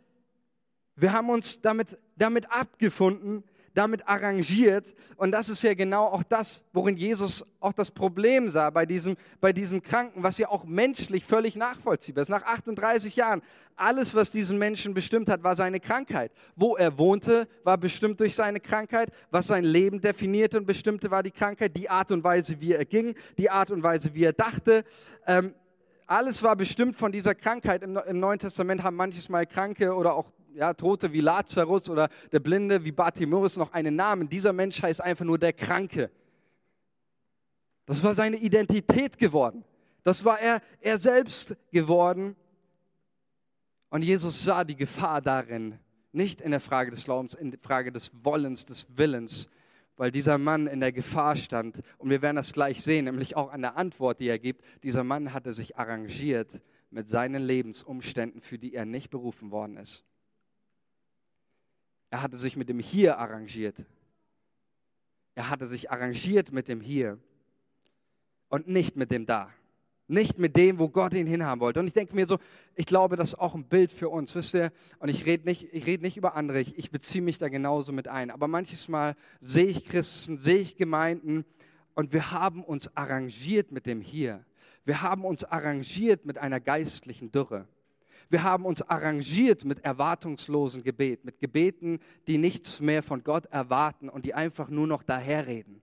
[0.96, 3.44] wir haben uns damit, damit abgefunden,
[3.78, 4.96] damit arrangiert.
[5.18, 9.16] Und das ist ja genau auch das, worin Jesus auch das Problem sah bei diesem,
[9.40, 12.30] bei diesem Kranken, was ja auch menschlich völlig nachvollziehbar ist.
[12.30, 13.44] Nach 38 Jahren,
[13.76, 16.32] alles, was diesen Menschen bestimmt hat, war seine Krankheit.
[16.56, 19.12] Wo er wohnte, war bestimmt durch seine Krankheit.
[19.30, 21.78] Was sein Leben definierte und bestimmte, war die Krankheit.
[21.78, 24.84] Die Art und Weise, wie er ging, die Art und Weise, wie er dachte.
[25.28, 25.54] Ähm,
[26.08, 27.84] alles war bestimmt von dieser Krankheit.
[27.84, 32.10] Im, Im Neuen Testament haben manches Mal Kranke oder auch ja, Tote wie Lazarus oder
[32.32, 34.28] der Blinde wie Bartimäus noch einen Namen.
[34.28, 36.10] Dieser Mensch heißt einfach nur der Kranke.
[37.86, 39.64] Das war seine Identität geworden.
[40.04, 42.36] Das war er, er selbst geworden.
[43.90, 45.78] Und Jesus sah die Gefahr darin,
[46.12, 49.50] nicht in der Frage des Glaubens, in der Frage des Wollens, des Willens,
[49.96, 51.82] weil dieser Mann in der Gefahr stand.
[51.98, 54.64] Und wir werden das gleich sehen, nämlich auch an der Antwort, die er gibt.
[54.84, 60.04] Dieser Mann hatte sich arrangiert mit seinen Lebensumständen, für die er nicht berufen worden ist.
[62.10, 63.76] Er hatte sich mit dem Hier arrangiert.
[65.36, 67.20] Er hatte sich arrangiert mit dem Hier
[68.50, 69.50] und nicht mit dem Da.
[70.10, 71.82] Nicht mit dem, wo Gott ihn hinhaben wollte.
[71.82, 72.40] Und ich denke mir so,
[72.76, 74.72] ich glaube, das ist auch ein Bild für uns, wisst ihr?
[75.00, 77.92] Und ich rede nicht, ich rede nicht über andere, ich, ich beziehe mich da genauso
[77.92, 78.32] mit ein.
[78.32, 81.44] Aber manches Mal sehe ich Christen, sehe ich Gemeinden
[81.94, 84.46] und wir haben uns arrangiert mit dem Hier.
[84.86, 87.68] Wir haben uns arrangiert mit einer geistlichen Dürre.
[88.30, 94.10] Wir haben uns arrangiert mit erwartungslosen Gebet, mit Gebeten, die nichts mehr von Gott erwarten
[94.10, 95.82] und die einfach nur noch daherreden.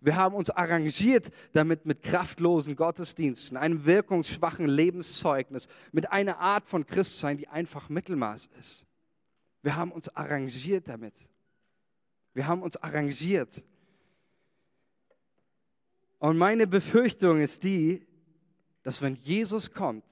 [0.00, 6.86] Wir haben uns arrangiert damit mit kraftlosen Gottesdiensten, einem wirkungsschwachen Lebenszeugnis, mit einer Art von
[6.86, 8.84] Christsein, die einfach Mittelmaß ist.
[9.62, 11.14] Wir haben uns arrangiert damit.
[12.34, 13.64] Wir haben uns arrangiert.
[16.18, 18.06] Und meine Befürchtung ist die,
[18.82, 20.04] dass wenn Jesus kommt,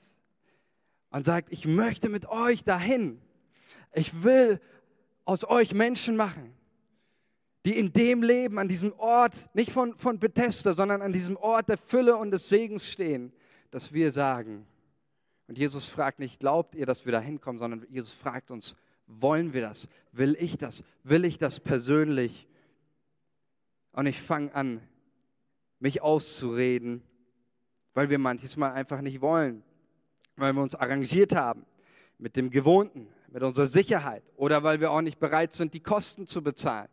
[1.14, 3.20] und sagt, ich möchte mit euch dahin.
[3.92, 4.60] Ich will
[5.24, 6.52] aus euch Menschen machen,
[7.64, 11.68] die in dem Leben, an diesem Ort, nicht von, von Bethesda, sondern an diesem Ort
[11.68, 13.32] der Fülle und des Segens stehen,
[13.70, 14.66] dass wir sagen,
[15.46, 18.74] und Jesus fragt nicht, glaubt ihr, dass wir da hinkommen, sondern Jesus fragt uns,
[19.06, 19.86] wollen wir das?
[20.10, 20.82] Will ich das?
[21.04, 22.48] Will ich das persönlich?
[23.92, 24.80] Und ich fange an,
[25.78, 27.04] mich auszureden,
[27.92, 29.62] weil wir manches Mal einfach nicht wollen
[30.36, 31.64] weil wir uns arrangiert haben
[32.18, 36.26] mit dem Gewohnten, mit unserer Sicherheit oder weil wir auch nicht bereit sind, die Kosten
[36.26, 36.88] zu bezahlen,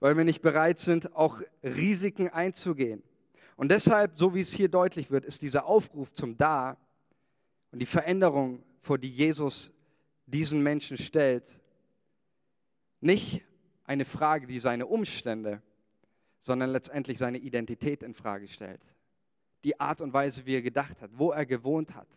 [0.00, 3.02] weil wir nicht bereit sind, auch Risiken einzugehen.
[3.56, 6.76] Und deshalb, so wie es hier deutlich wird, ist dieser Aufruf zum Da
[7.70, 9.70] und die Veränderung, vor die Jesus
[10.26, 11.60] diesen Menschen stellt,
[13.00, 13.42] nicht
[13.84, 15.62] eine Frage, die seine Umstände,
[16.38, 18.80] sondern letztendlich seine Identität in Frage stellt.
[19.62, 22.08] Die Art und Weise, wie er gedacht hat, wo er gewohnt hat,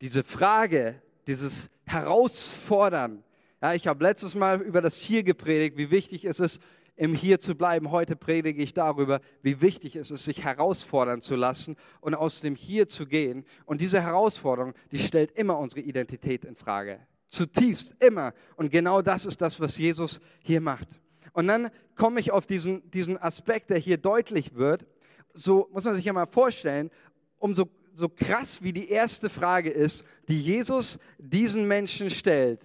[0.00, 3.24] diese Frage, dieses Herausfordern.
[3.60, 6.60] Ja, ich habe letztes Mal über das Hier gepredigt, wie wichtig es ist,
[6.94, 7.90] im Hier zu bleiben.
[7.90, 12.54] Heute predige ich darüber, wie wichtig es ist, sich herausfordern zu lassen und aus dem
[12.54, 13.44] Hier zu gehen.
[13.66, 17.00] Und diese Herausforderung, die stellt immer unsere Identität in Frage.
[17.28, 18.32] Zutiefst, immer.
[18.56, 20.88] Und genau das ist das, was Jesus hier macht.
[21.32, 24.86] Und dann komme ich auf diesen, diesen Aspekt, der hier deutlich wird.
[25.34, 26.90] So muss man sich ja mal vorstellen,
[27.38, 32.60] umso so krass wie die erste Frage ist, die Jesus diesen Menschen stellt,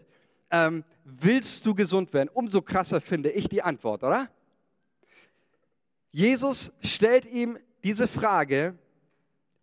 [0.52, 2.30] ähm, willst du gesund werden?
[2.32, 4.30] Umso krasser finde ich die Antwort, oder?
[6.12, 8.78] Jesus stellt ihm diese Frage,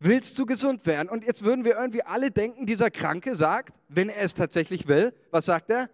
[0.01, 1.09] willst du gesund werden?
[1.09, 5.15] Und jetzt würden wir irgendwie alle denken, dieser Kranke sagt, wenn er es tatsächlich will,
[5.31, 5.89] was sagt er?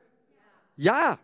[0.76, 1.18] Ja, ja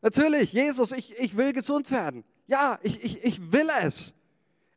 [0.00, 2.22] natürlich, Jesus, ich, ich will gesund werden.
[2.46, 4.14] Ja, ich, ich, ich will es.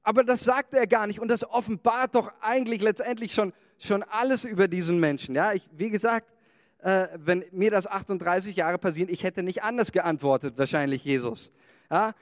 [0.09, 4.43] Aber das sagt er gar nicht und das offenbart doch eigentlich letztendlich schon, schon alles
[4.43, 5.35] über diesen Menschen.
[5.35, 6.25] Ja, ich, wie gesagt,
[6.79, 11.51] äh, wenn mir das 38 Jahre passiert, ich hätte nicht anders geantwortet, wahrscheinlich Jesus.
[11.91, 12.15] Ja,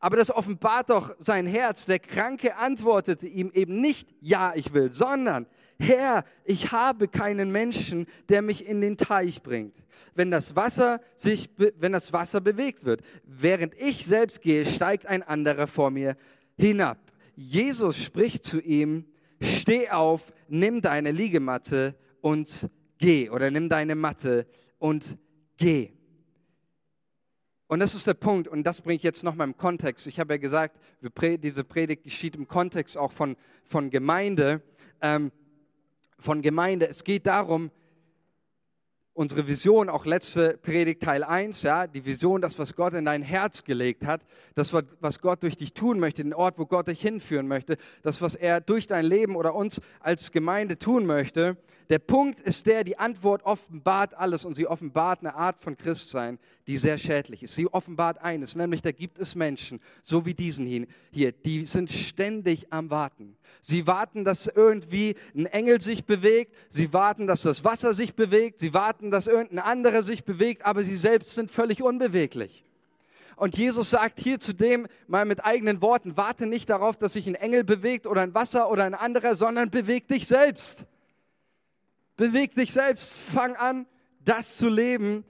[0.00, 1.86] aber das offenbart doch sein Herz.
[1.86, 5.46] Der Kranke antwortete ihm eben nicht, ja, ich will, sondern,
[5.78, 9.76] Herr, ich habe keinen Menschen, der mich in den Teich bringt.
[10.16, 15.22] Wenn das Wasser sich, wenn das Wasser bewegt wird, während ich selbst gehe, steigt ein
[15.22, 16.16] anderer vor mir
[16.58, 16.98] hinab.
[17.42, 19.06] Jesus spricht zu ihm,
[19.40, 24.46] steh auf, nimm deine Liegematte und geh oder nimm deine Matte
[24.78, 25.16] und
[25.56, 25.92] geh.
[27.66, 30.06] Und das ist der Punkt, und das bringe ich jetzt nochmal im Kontext.
[30.06, 34.60] Ich habe ja gesagt, diese Predigt geschieht im Kontext auch von, von Gemeinde.
[35.00, 35.32] Ähm,
[36.18, 36.90] von Gemeinde.
[36.90, 37.70] Es geht darum,
[39.20, 43.20] unsere Vision, auch letzte Predigt Teil 1, ja, die Vision, das, was Gott in dein
[43.20, 44.22] Herz gelegt hat,
[44.54, 48.22] das, was Gott durch dich tun möchte, den Ort, wo Gott dich hinführen möchte, das,
[48.22, 51.58] was er durch dein Leben oder uns als Gemeinde tun möchte.
[51.90, 56.38] Der Punkt ist der, die Antwort offenbart alles und sie offenbart eine Art von Christsein,
[56.70, 57.56] die sehr schädlich ist.
[57.56, 62.72] Sie offenbart eines, nämlich da gibt es Menschen, so wie diesen hier, die sind ständig
[62.72, 63.36] am Warten.
[63.60, 68.60] Sie warten, dass irgendwie ein Engel sich bewegt, sie warten, dass das Wasser sich bewegt,
[68.60, 72.64] sie warten, dass irgendein anderer sich bewegt, aber sie selbst sind völlig unbeweglich.
[73.34, 77.34] Und Jesus sagt hier zudem mal mit eigenen Worten, warte nicht darauf, dass sich ein
[77.34, 80.84] Engel bewegt oder ein Wasser oder ein anderer, sondern beweg dich selbst.
[82.16, 83.86] Beweg dich selbst, fang an,
[84.24, 85.24] das zu leben,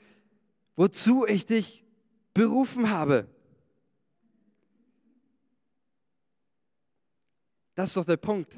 [0.77, 1.85] wozu ich dich
[2.35, 3.29] berufen habe.
[7.75, 8.55] Das ist doch der Punkt.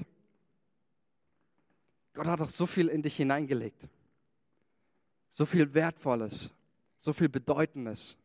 [2.14, 3.88] Gott hat doch so viel in dich hineingelegt.
[5.30, 6.50] So viel Wertvolles,
[6.98, 8.18] so viel Bedeutendes.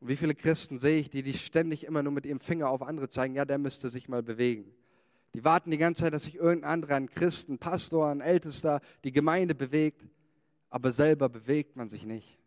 [0.00, 2.82] Und wie viele Christen sehe ich, die, die ständig immer nur mit ihrem Finger auf
[2.82, 4.74] andere zeigen, ja, der müsste sich mal bewegen.
[5.34, 8.80] Die warten die ganze Zeit, dass sich irgendein anderer, ein Christ, ein Pastor, ein Ältester,
[9.04, 10.04] die Gemeinde bewegt,
[10.70, 12.39] aber selber bewegt man sich nicht.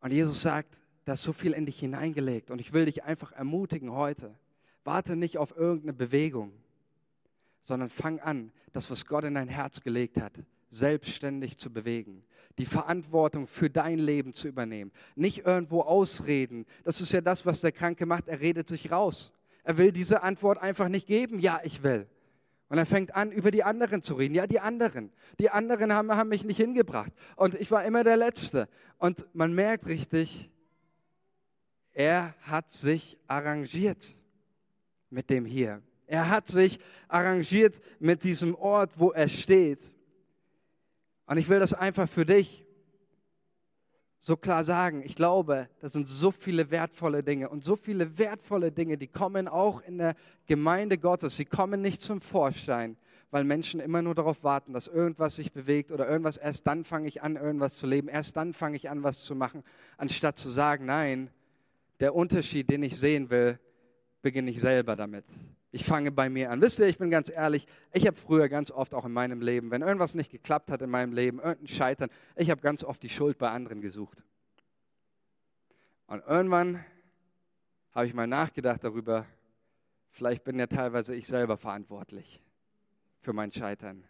[0.00, 3.32] Und Jesus sagt, da ist so viel in dich hineingelegt und ich will dich einfach
[3.32, 4.34] ermutigen heute.
[4.84, 6.52] Warte nicht auf irgendeine Bewegung,
[7.64, 10.32] sondern fang an, das, was Gott in dein Herz gelegt hat,
[10.70, 12.22] selbstständig zu bewegen.
[12.58, 14.92] Die Verantwortung für dein Leben zu übernehmen.
[15.16, 16.66] Nicht irgendwo ausreden.
[16.84, 18.28] Das ist ja das, was der Kranke macht.
[18.28, 19.32] Er redet sich raus.
[19.64, 22.06] Er will diese Antwort einfach nicht geben, ja, ich will.
[22.70, 24.32] Und er fängt an, über die anderen zu reden.
[24.32, 25.12] Ja, die anderen.
[25.40, 27.12] Die anderen haben, haben mich nicht hingebracht.
[27.34, 28.68] Und ich war immer der Letzte.
[28.96, 30.48] Und man merkt richtig,
[31.92, 34.06] er hat sich arrangiert
[35.10, 35.82] mit dem hier.
[36.06, 36.78] Er hat sich
[37.08, 39.92] arrangiert mit diesem Ort, wo er steht.
[41.26, 42.64] Und ich will das einfach für dich
[44.22, 48.70] so klar sagen, ich glaube, das sind so viele wertvolle Dinge und so viele wertvolle
[48.70, 50.14] Dinge, die kommen auch in der
[50.46, 51.36] Gemeinde Gottes.
[51.36, 52.98] Sie kommen nicht zum Vorschein,
[53.30, 57.08] weil Menschen immer nur darauf warten, dass irgendwas sich bewegt oder irgendwas, erst dann fange
[57.08, 59.64] ich an, irgendwas zu leben, erst dann fange ich an, was zu machen,
[59.96, 61.30] anstatt zu sagen, nein,
[61.98, 63.58] der Unterschied, den ich sehen will,
[64.20, 65.24] beginne ich selber damit.
[65.72, 66.60] Ich fange bei mir an.
[66.60, 69.70] Wisst ihr, ich bin ganz ehrlich, ich habe früher ganz oft auch in meinem Leben,
[69.70, 73.08] wenn irgendwas nicht geklappt hat in meinem Leben, irgendein Scheitern, ich habe ganz oft die
[73.08, 74.24] Schuld bei anderen gesucht.
[76.08, 76.84] Und irgendwann
[77.92, 79.26] habe ich mal nachgedacht darüber,
[80.10, 82.42] vielleicht bin ja teilweise ich selber verantwortlich
[83.20, 84.04] für mein Scheitern.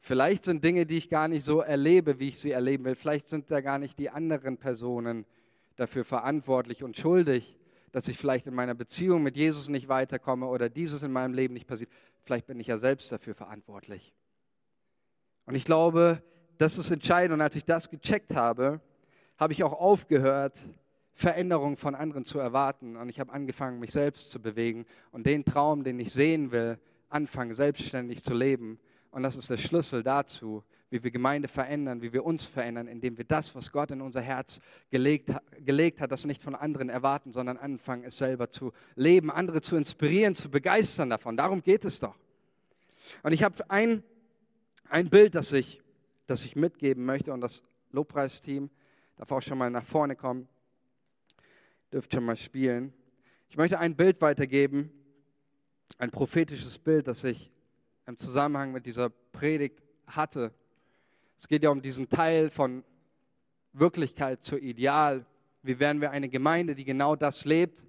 [0.00, 2.94] Vielleicht sind Dinge, die ich gar nicht so erlebe, wie ich sie erleben will.
[2.94, 5.26] Vielleicht sind da gar nicht die anderen Personen
[5.76, 7.59] dafür verantwortlich und schuldig
[7.92, 11.54] dass ich vielleicht in meiner Beziehung mit Jesus nicht weiterkomme oder dieses in meinem Leben
[11.54, 11.90] nicht passiert.
[12.22, 14.12] Vielleicht bin ich ja selbst dafür verantwortlich.
[15.46, 16.22] Und ich glaube,
[16.58, 17.34] das ist entscheidend.
[17.34, 18.80] Und als ich das gecheckt habe,
[19.38, 20.58] habe ich auch aufgehört,
[21.12, 22.96] Veränderungen von anderen zu erwarten.
[22.96, 26.78] Und ich habe angefangen, mich selbst zu bewegen und den Traum, den ich sehen will,
[27.08, 28.78] anfangen, selbstständig zu leben.
[29.10, 33.16] Und das ist der Schlüssel dazu, wie wir Gemeinde verändern, wie wir uns verändern, indem
[33.16, 35.30] wir das, was Gott in unser Herz gelegt,
[35.64, 39.76] gelegt hat, das nicht von anderen erwarten, sondern anfangen, es selber zu leben, andere zu
[39.76, 41.36] inspirieren, zu begeistern davon.
[41.36, 42.16] Darum geht es doch.
[43.22, 44.02] Und ich habe ein,
[44.88, 45.80] ein Bild, das ich,
[46.26, 48.70] das ich mitgeben möchte und das Lobpreisteam
[49.16, 50.48] darf auch schon mal nach vorne kommen,
[51.92, 52.92] dürft schon mal spielen.
[53.48, 54.92] Ich möchte ein Bild weitergeben,
[55.98, 57.50] ein prophetisches Bild, das ich
[58.10, 60.52] im Zusammenhang mit dieser Predigt hatte.
[61.38, 62.82] Es geht ja um diesen Teil von
[63.72, 65.24] Wirklichkeit zu Ideal.
[65.62, 67.86] Wie werden wir eine Gemeinde, die genau das lebt,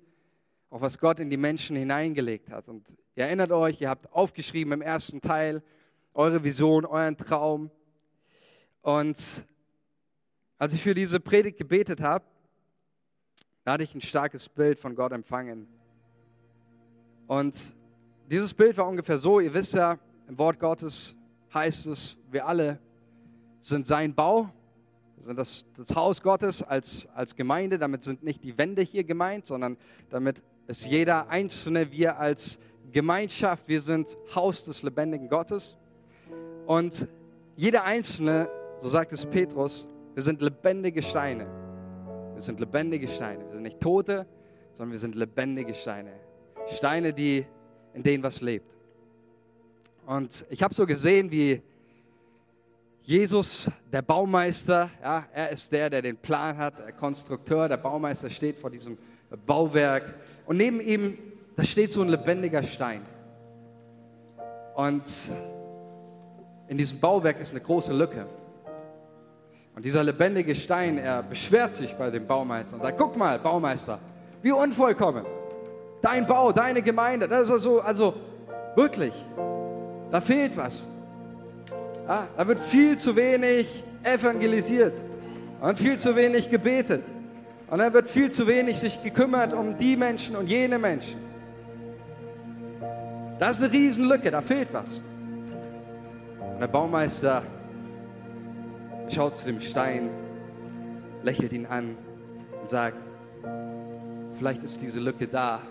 [0.69, 2.67] auch was Gott in die Menschen hineingelegt hat.
[2.69, 5.63] Und ihr erinnert euch, ihr habt aufgeschrieben im ersten Teil
[6.13, 7.72] eure Vision, euren Traum.
[8.84, 9.17] Und
[10.59, 12.26] als ich für diese Predigt gebetet habe,
[13.63, 15.67] da hatte ich ein starkes Bild von Gott empfangen.
[17.26, 17.55] Und
[18.30, 19.97] dieses Bild war ungefähr so, ihr wisst ja,
[20.32, 21.13] im Wort Gottes
[21.53, 22.79] heißt es, wir alle
[23.59, 24.49] sind sein Bau,
[25.19, 27.77] sind das, das Haus Gottes als, als Gemeinde.
[27.77, 29.75] Damit sind nicht die Wände hier gemeint, sondern
[30.09, 32.59] damit ist jeder Einzelne, wir als
[32.93, 35.77] Gemeinschaft, wir sind Haus des lebendigen Gottes.
[36.65, 37.09] Und
[37.57, 41.45] jeder Einzelne, so sagt es Petrus, wir sind lebendige Steine.
[42.36, 43.43] Wir sind lebendige Steine.
[43.47, 44.25] Wir sind nicht Tote,
[44.75, 46.13] sondern wir sind lebendige Steine.
[46.69, 47.45] Steine, die,
[47.93, 48.71] in denen was lebt.
[50.12, 51.62] Und ich habe so gesehen, wie
[53.03, 58.30] Jesus, der Baumeister, ja, er ist der, der den Plan hat, der Konstrukteur, der Baumeister
[58.30, 58.97] steht vor diesem
[59.45, 60.16] Bauwerk.
[60.45, 61.18] Und neben ihm,
[61.55, 63.03] da steht so ein lebendiger Stein.
[64.76, 65.01] Und
[66.68, 68.26] in diesem Bauwerk ist eine große Lücke.
[69.78, 73.97] Und dieser lebendige Stein, er beschwert sich bei dem Baumeister und sagt, guck mal, Baumeister,
[74.41, 75.26] wie unvollkommen.
[76.01, 78.14] Dein Bau, deine Gemeinde, das ist also, also
[78.76, 79.14] wirklich,
[80.12, 80.86] da fehlt was.
[82.07, 84.93] Ja, da wird viel zu wenig evangelisiert
[85.62, 87.03] und viel zu wenig gebetet.
[87.70, 91.18] Und da wird viel zu wenig sich gekümmert um die Menschen und jene Menschen.
[93.39, 94.99] Das ist eine Riesenlücke, da fehlt was.
[96.39, 97.43] Und der Baumeister
[99.09, 100.09] schaut zu dem Stein,
[101.24, 101.95] lächelt ihn an
[102.59, 102.97] und sagt,
[104.38, 105.62] vielleicht ist diese Lücke da,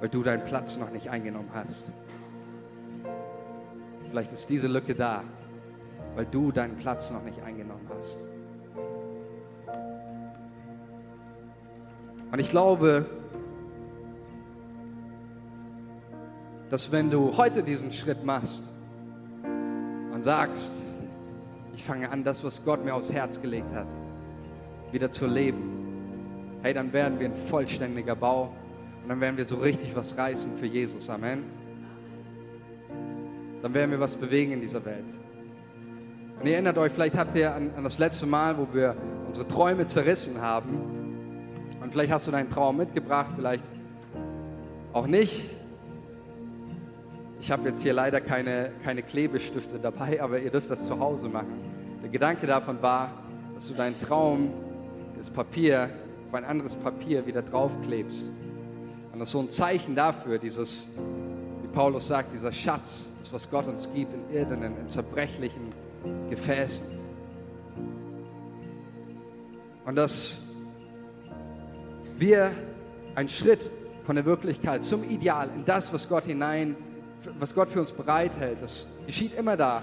[0.00, 1.90] weil du deinen Platz noch nicht eingenommen hast.
[4.10, 5.22] Vielleicht ist diese Lücke da,
[6.16, 8.26] weil du deinen Platz noch nicht eingenommen hast.
[12.32, 13.06] Und ich glaube,
[16.70, 18.62] dass wenn du heute diesen Schritt machst
[20.12, 20.72] und sagst,
[21.74, 23.86] ich fange an, das, was Gott mir aufs Herz gelegt hat,
[24.90, 28.52] wieder zu leben, hey, dann werden wir ein vollständiger Bau
[29.02, 31.08] und dann werden wir so richtig was reißen für Jesus.
[31.08, 31.59] Amen.
[33.62, 35.04] Dann werden wir was bewegen in dieser Welt.
[36.40, 38.96] Und ihr erinnert euch, vielleicht habt ihr an, an das letzte Mal, wo wir
[39.26, 41.70] unsere Träume zerrissen haben.
[41.82, 43.64] Und vielleicht hast du deinen Traum mitgebracht, vielleicht
[44.92, 45.44] auch nicht.
[47.40, 51.28] Ich habe jetzt hier leider keine, keine Klebestifte dabei, aber ihr dürft das zu Hause
[51.28, 51.52] machen.
[52.02, 53.12] Der Gedanke davon war,
[53.54, 54.52] dass du deinen Traum,
[55.16, 55.90] das Papier,
[56.28, 58.26] auf ein anderes Papier wieder draufklebst.
[59.12, 60.88] Und das ist so ein Zeichen dafür, dieses,
[61.72, 65.72] Paulus sagt, dieser Schatz, das, was Gott uns gibt in irdenen, in zerbrechlichen
[66.28, 66.86] Gefäßen.
[69.84, 70.38] Und dass
[72.18, 72.52] wir
[73.14, 73.70] einen Schritt
[74.04, 76.76] von der Wirklichkeit zum Ideal in das, was Gott hinein,
[77.38, 79.82] was Gott für uns bereithält, das geschieht immer da,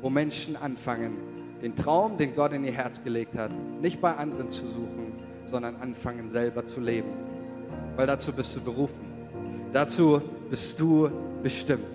[0.00, 1.16] wo Menschen anfangen,
[1.62, 3.50] den Traum, den Gott in ihr Herz gelegt hat,
[3.80, 5.12] nicht bei anderen zu suchen,
[5.46, 7.08] sondern anfangen selber zu leben.
[7.96, 9.00] Weil dazu bist du berufen.
[9.72, 10.20] Dazu
[10.50, 11.10] bist du
[11.42, 11.94] bestimmt.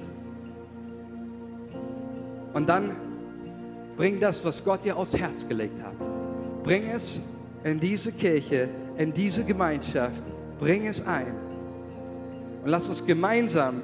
[2.54, 2.92] Und dann
[3.96, 5.94] bring das, was Gott dir aufs Herz gelegt hat.
[6.64, 7.20] Bring es
[7.64, 10.24] in diese Kirche, in diese Gemeinschaft.
[10.60, 11.34] Bring es ein.
[12.64, 13.82] Und lass uns gemeinsam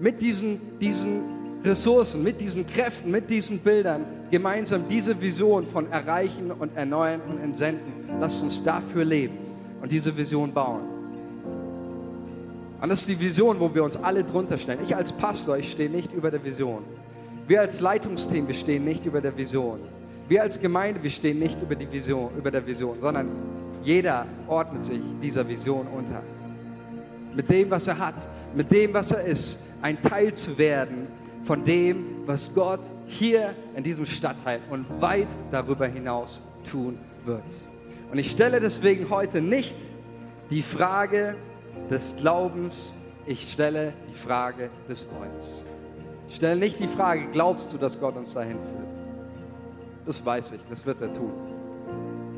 [0.00, 1.22] mit diesen, diesen
[1.64, 7.42] Ressourcen, mit diesen Kräften, mit diesen Bildern gemeinsam diese Vision von Erreichen und Erneuern und
[7.42, 8.20] Entsenden.
[8.20, 9.38] Lasst uns dafür leben
[9.80, 10.97] und diese Vision bauen.
[12.80, 14.80] Und das ist die Vision, wo wir uns alle drunter stellen.
[14.84, 16.84] Ich als Pastor, ich stehe nicht über der Vision.
[17.48, 19.80] Wir als Leitungsteam, wir stehen nicht über der Vision.
[20.28, 23.28] Wir als Gemeinde, wir stehen nicht über, die Vision, über der Vision, sondern
[23.82, 26.22] jeder ordnet sich dieser Vision unter.
[27.34, 31.06] Mit dem, was er hat, mit dem, was er ist, ein Teil zu werden
[31.44, 37.42] von dem, was Gott hier in diesem Stadtteil und weit darüber hinaus tun wird.
[38.10, 39.76] Und ich stelle deswegen heute nicht
[40.50, 41.36] die Frage
[41.90, 42.92] des Glaubens,
[43.26, 45.64] ich stelle die Frage des Wollens.
[46.28, 48.88] Ich stelle nicht die Frage, glaubst du, dass Gott uns dahin führt?
[50.06, 51.32] Das weiß ich, das wird er tun.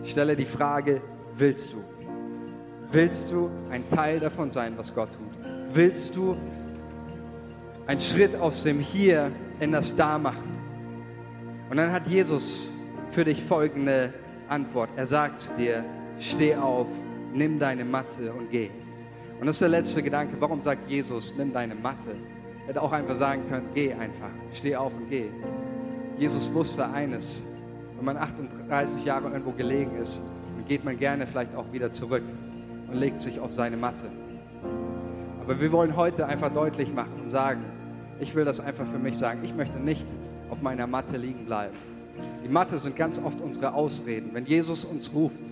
[0.04, 1.00] Ich stelle die Frage,
[1.36, 1.84] willst du?
[2.92, 5.74] Willst du ein Teil davon sein, was Gott tut?
[5.74, 6.36] Willst du
[7.90, 10.56] ein Schritt aus dem Hier in das Da machen.
[11.68, 12.68] Und dann hat Jesus
[13.10, 14.14] für dich folgende
[14.48, 14.90] Antwort.
[14.94, 15.84] Er sagt dir,
[16.20, 16.86] steh auf,
[17.32, 18.70] nimm deine Matte und geh.
[19.40, 20.36] Und das ist der letzte Gedanke.
[20.38, 22.10] Warum sagt Jesus, nimm deine Matte?
[22.62, 25.30] Er hätte auch einfach sagen können, geh einfach, steh auf und geh.
[26.18, 27.42] Jesus wusste eines,
[27.96, 30.20] wenn man 38 Jahre irgendwo gelegen ist,
[30.56, 32.22] dann geht man gerne vielleicht auch wieder zurück
[32.88, 34.10] und legt sich auf seine Matte.
[35.42, 37.64] Aber wir wollen heute einfach deutlich machen und sagen,
[38.20, 39.40] ich will das einfach für mich sagen.
[39.42, 40.06] Ich möchte nicht
[40.50, 41.74] auf meiner Matte liegen bleiben.
[42.44, 44.34] Die Matte sind ganz oft unsere Ausreden.
[44.34, 45.50] Wenn Jesus uns ruft,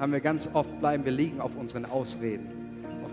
[0.00, 2.57] haben wir ganz oft bleiben wir liegen auf unseren Ausreden.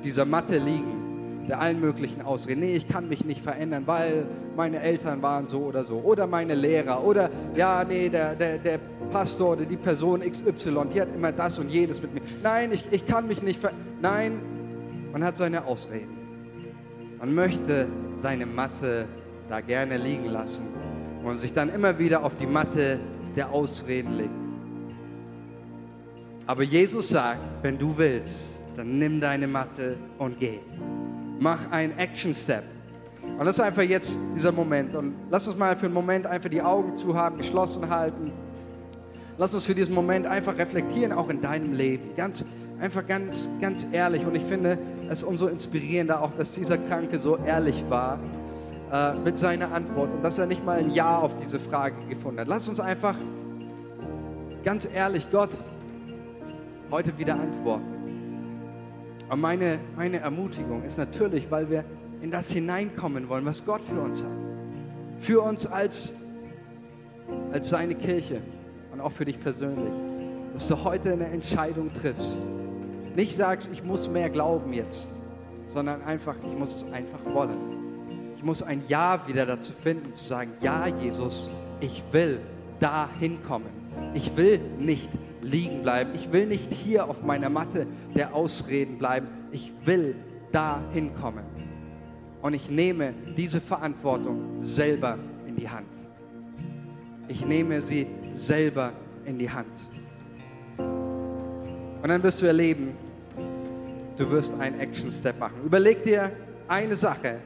[0.06, 2.62] Dieser Matte liegen der allen möglichen Ausreden.
[2.62, 4.26] Nee, ich kann mich nicht verändern, weil
[4.56, 5.98] meine Eltern waren so oder so.
[5.98, 7.04] Oder meine Lehrer.
[7.04, 8.80] Oder ja, nee, der, der, der
[9.12, 12.22] Pastor oder die Person XY, die hat immer das und jedes mit mir.
[12.44, 13.86] Nein, ich, ich kann mich nicht verändern.
[14.02, 14.42] Nein,
[15.12, 16.16] man hat seine Ausreden.
[17.20, 17.88] Man möchte
[18.18, 19.06] seine Matte
[19.50, 20.68] da gerne liegen lassen
[21.24, 23.00] und sich dann immer wieder auf die Matte
[23.36, 24.30] der Ausreden legt.
[26.46, 30.60] Aber Jesus sagt, wenn du willst, dann nimm deine Matte und geh.
[31.40, 32.64] Mach einen Action Step.
[33.38, 34.96] Und das ist einfach jetzt dieser Moment.
[34.96, 38.32] Und lass uns mal für einen Moment einfach die Augen zu haben, geschlossen halten.
[39.38, 42.16] Lass uns für diesen Moment einfach reflektieren, auch in deinem Leben.
[42.16, 42.46] Ganz,
[42.80, 44.26] einfach ganz, ganz ehrlich.
[44.26, 44.78] Und ich finde
[45.10, 48.20] es umso inspirierender auch, dass dieser Kranke so ehrlich war
[48.92, 52.40] äh, mit seiner Antwort und dass er nicht mal ein Ja auf diese Frage gefunden
[52.40, 52.48] hat.
[52.48, 53.16] Lass uns einfach
[54.64, 55.52] ganz ehrlich Gott
[56.92, 57.95] heute wieder antworten.
[59.30, 61.84] Und meine, meine Ermutigung ist natürlich, weil wir
[62.22, 64.32] in das hineinkommen wollen, was Gott für uns hat.
[65.20, 66.14] Für uns als,
[67.52, 68.42] als seine Kirche
[68.92, 69.94] und auch für dich persönlich.
[70.54, 72.38] Dass du heute eine Entscheidung triffst.
[73.16, 75.08] Nicht sagst, ich muss mehr glauben jetzt,
[75.70, 77.58] sondern einfach, ich muss es einfach wollen.
[78.36, 81.50] Ich muss ein Ja wieder dazu finden, zu sagen, ja Jesus,
[81.80, 82.40] ich will
[82.80, 83.70] da hinkommen.
[84.14, 85.10] Ich will nicht
[85.46, 86.12] liegen bleiben.
[86.16, 89.28] Ich will nicht hier auf meiner Matte der Ausreden bleiben.
[89.52, 90.16] Ich will
[90.52, 91.46] da hinkommen.
[92.42, 95.18] Und ich nehme diese Verantwortung selber
[95.48, 95.88] in die Hand.
[97.28, 98.92] Ich nehme sie selber
[99.26, 99.74] in die Hand.
[100.78, 102.96] Und dann wirst du erleben,
[104.18, 105.56] du wirst einen Action-Step machen.
[105.66, 106.32] Überleg dir
[106.68, 107.38] eine Sache,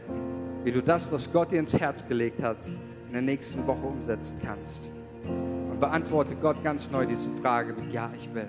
[0.63, 2.57] wie du das, was Gott dir ins Herz gelegt hat,
[3.07, 4.91] in der nächsten Woche umsetzen kannst.
[5.79, 8.47] Beantworte Gott ganz neu diese Frage mit Ja, ich will.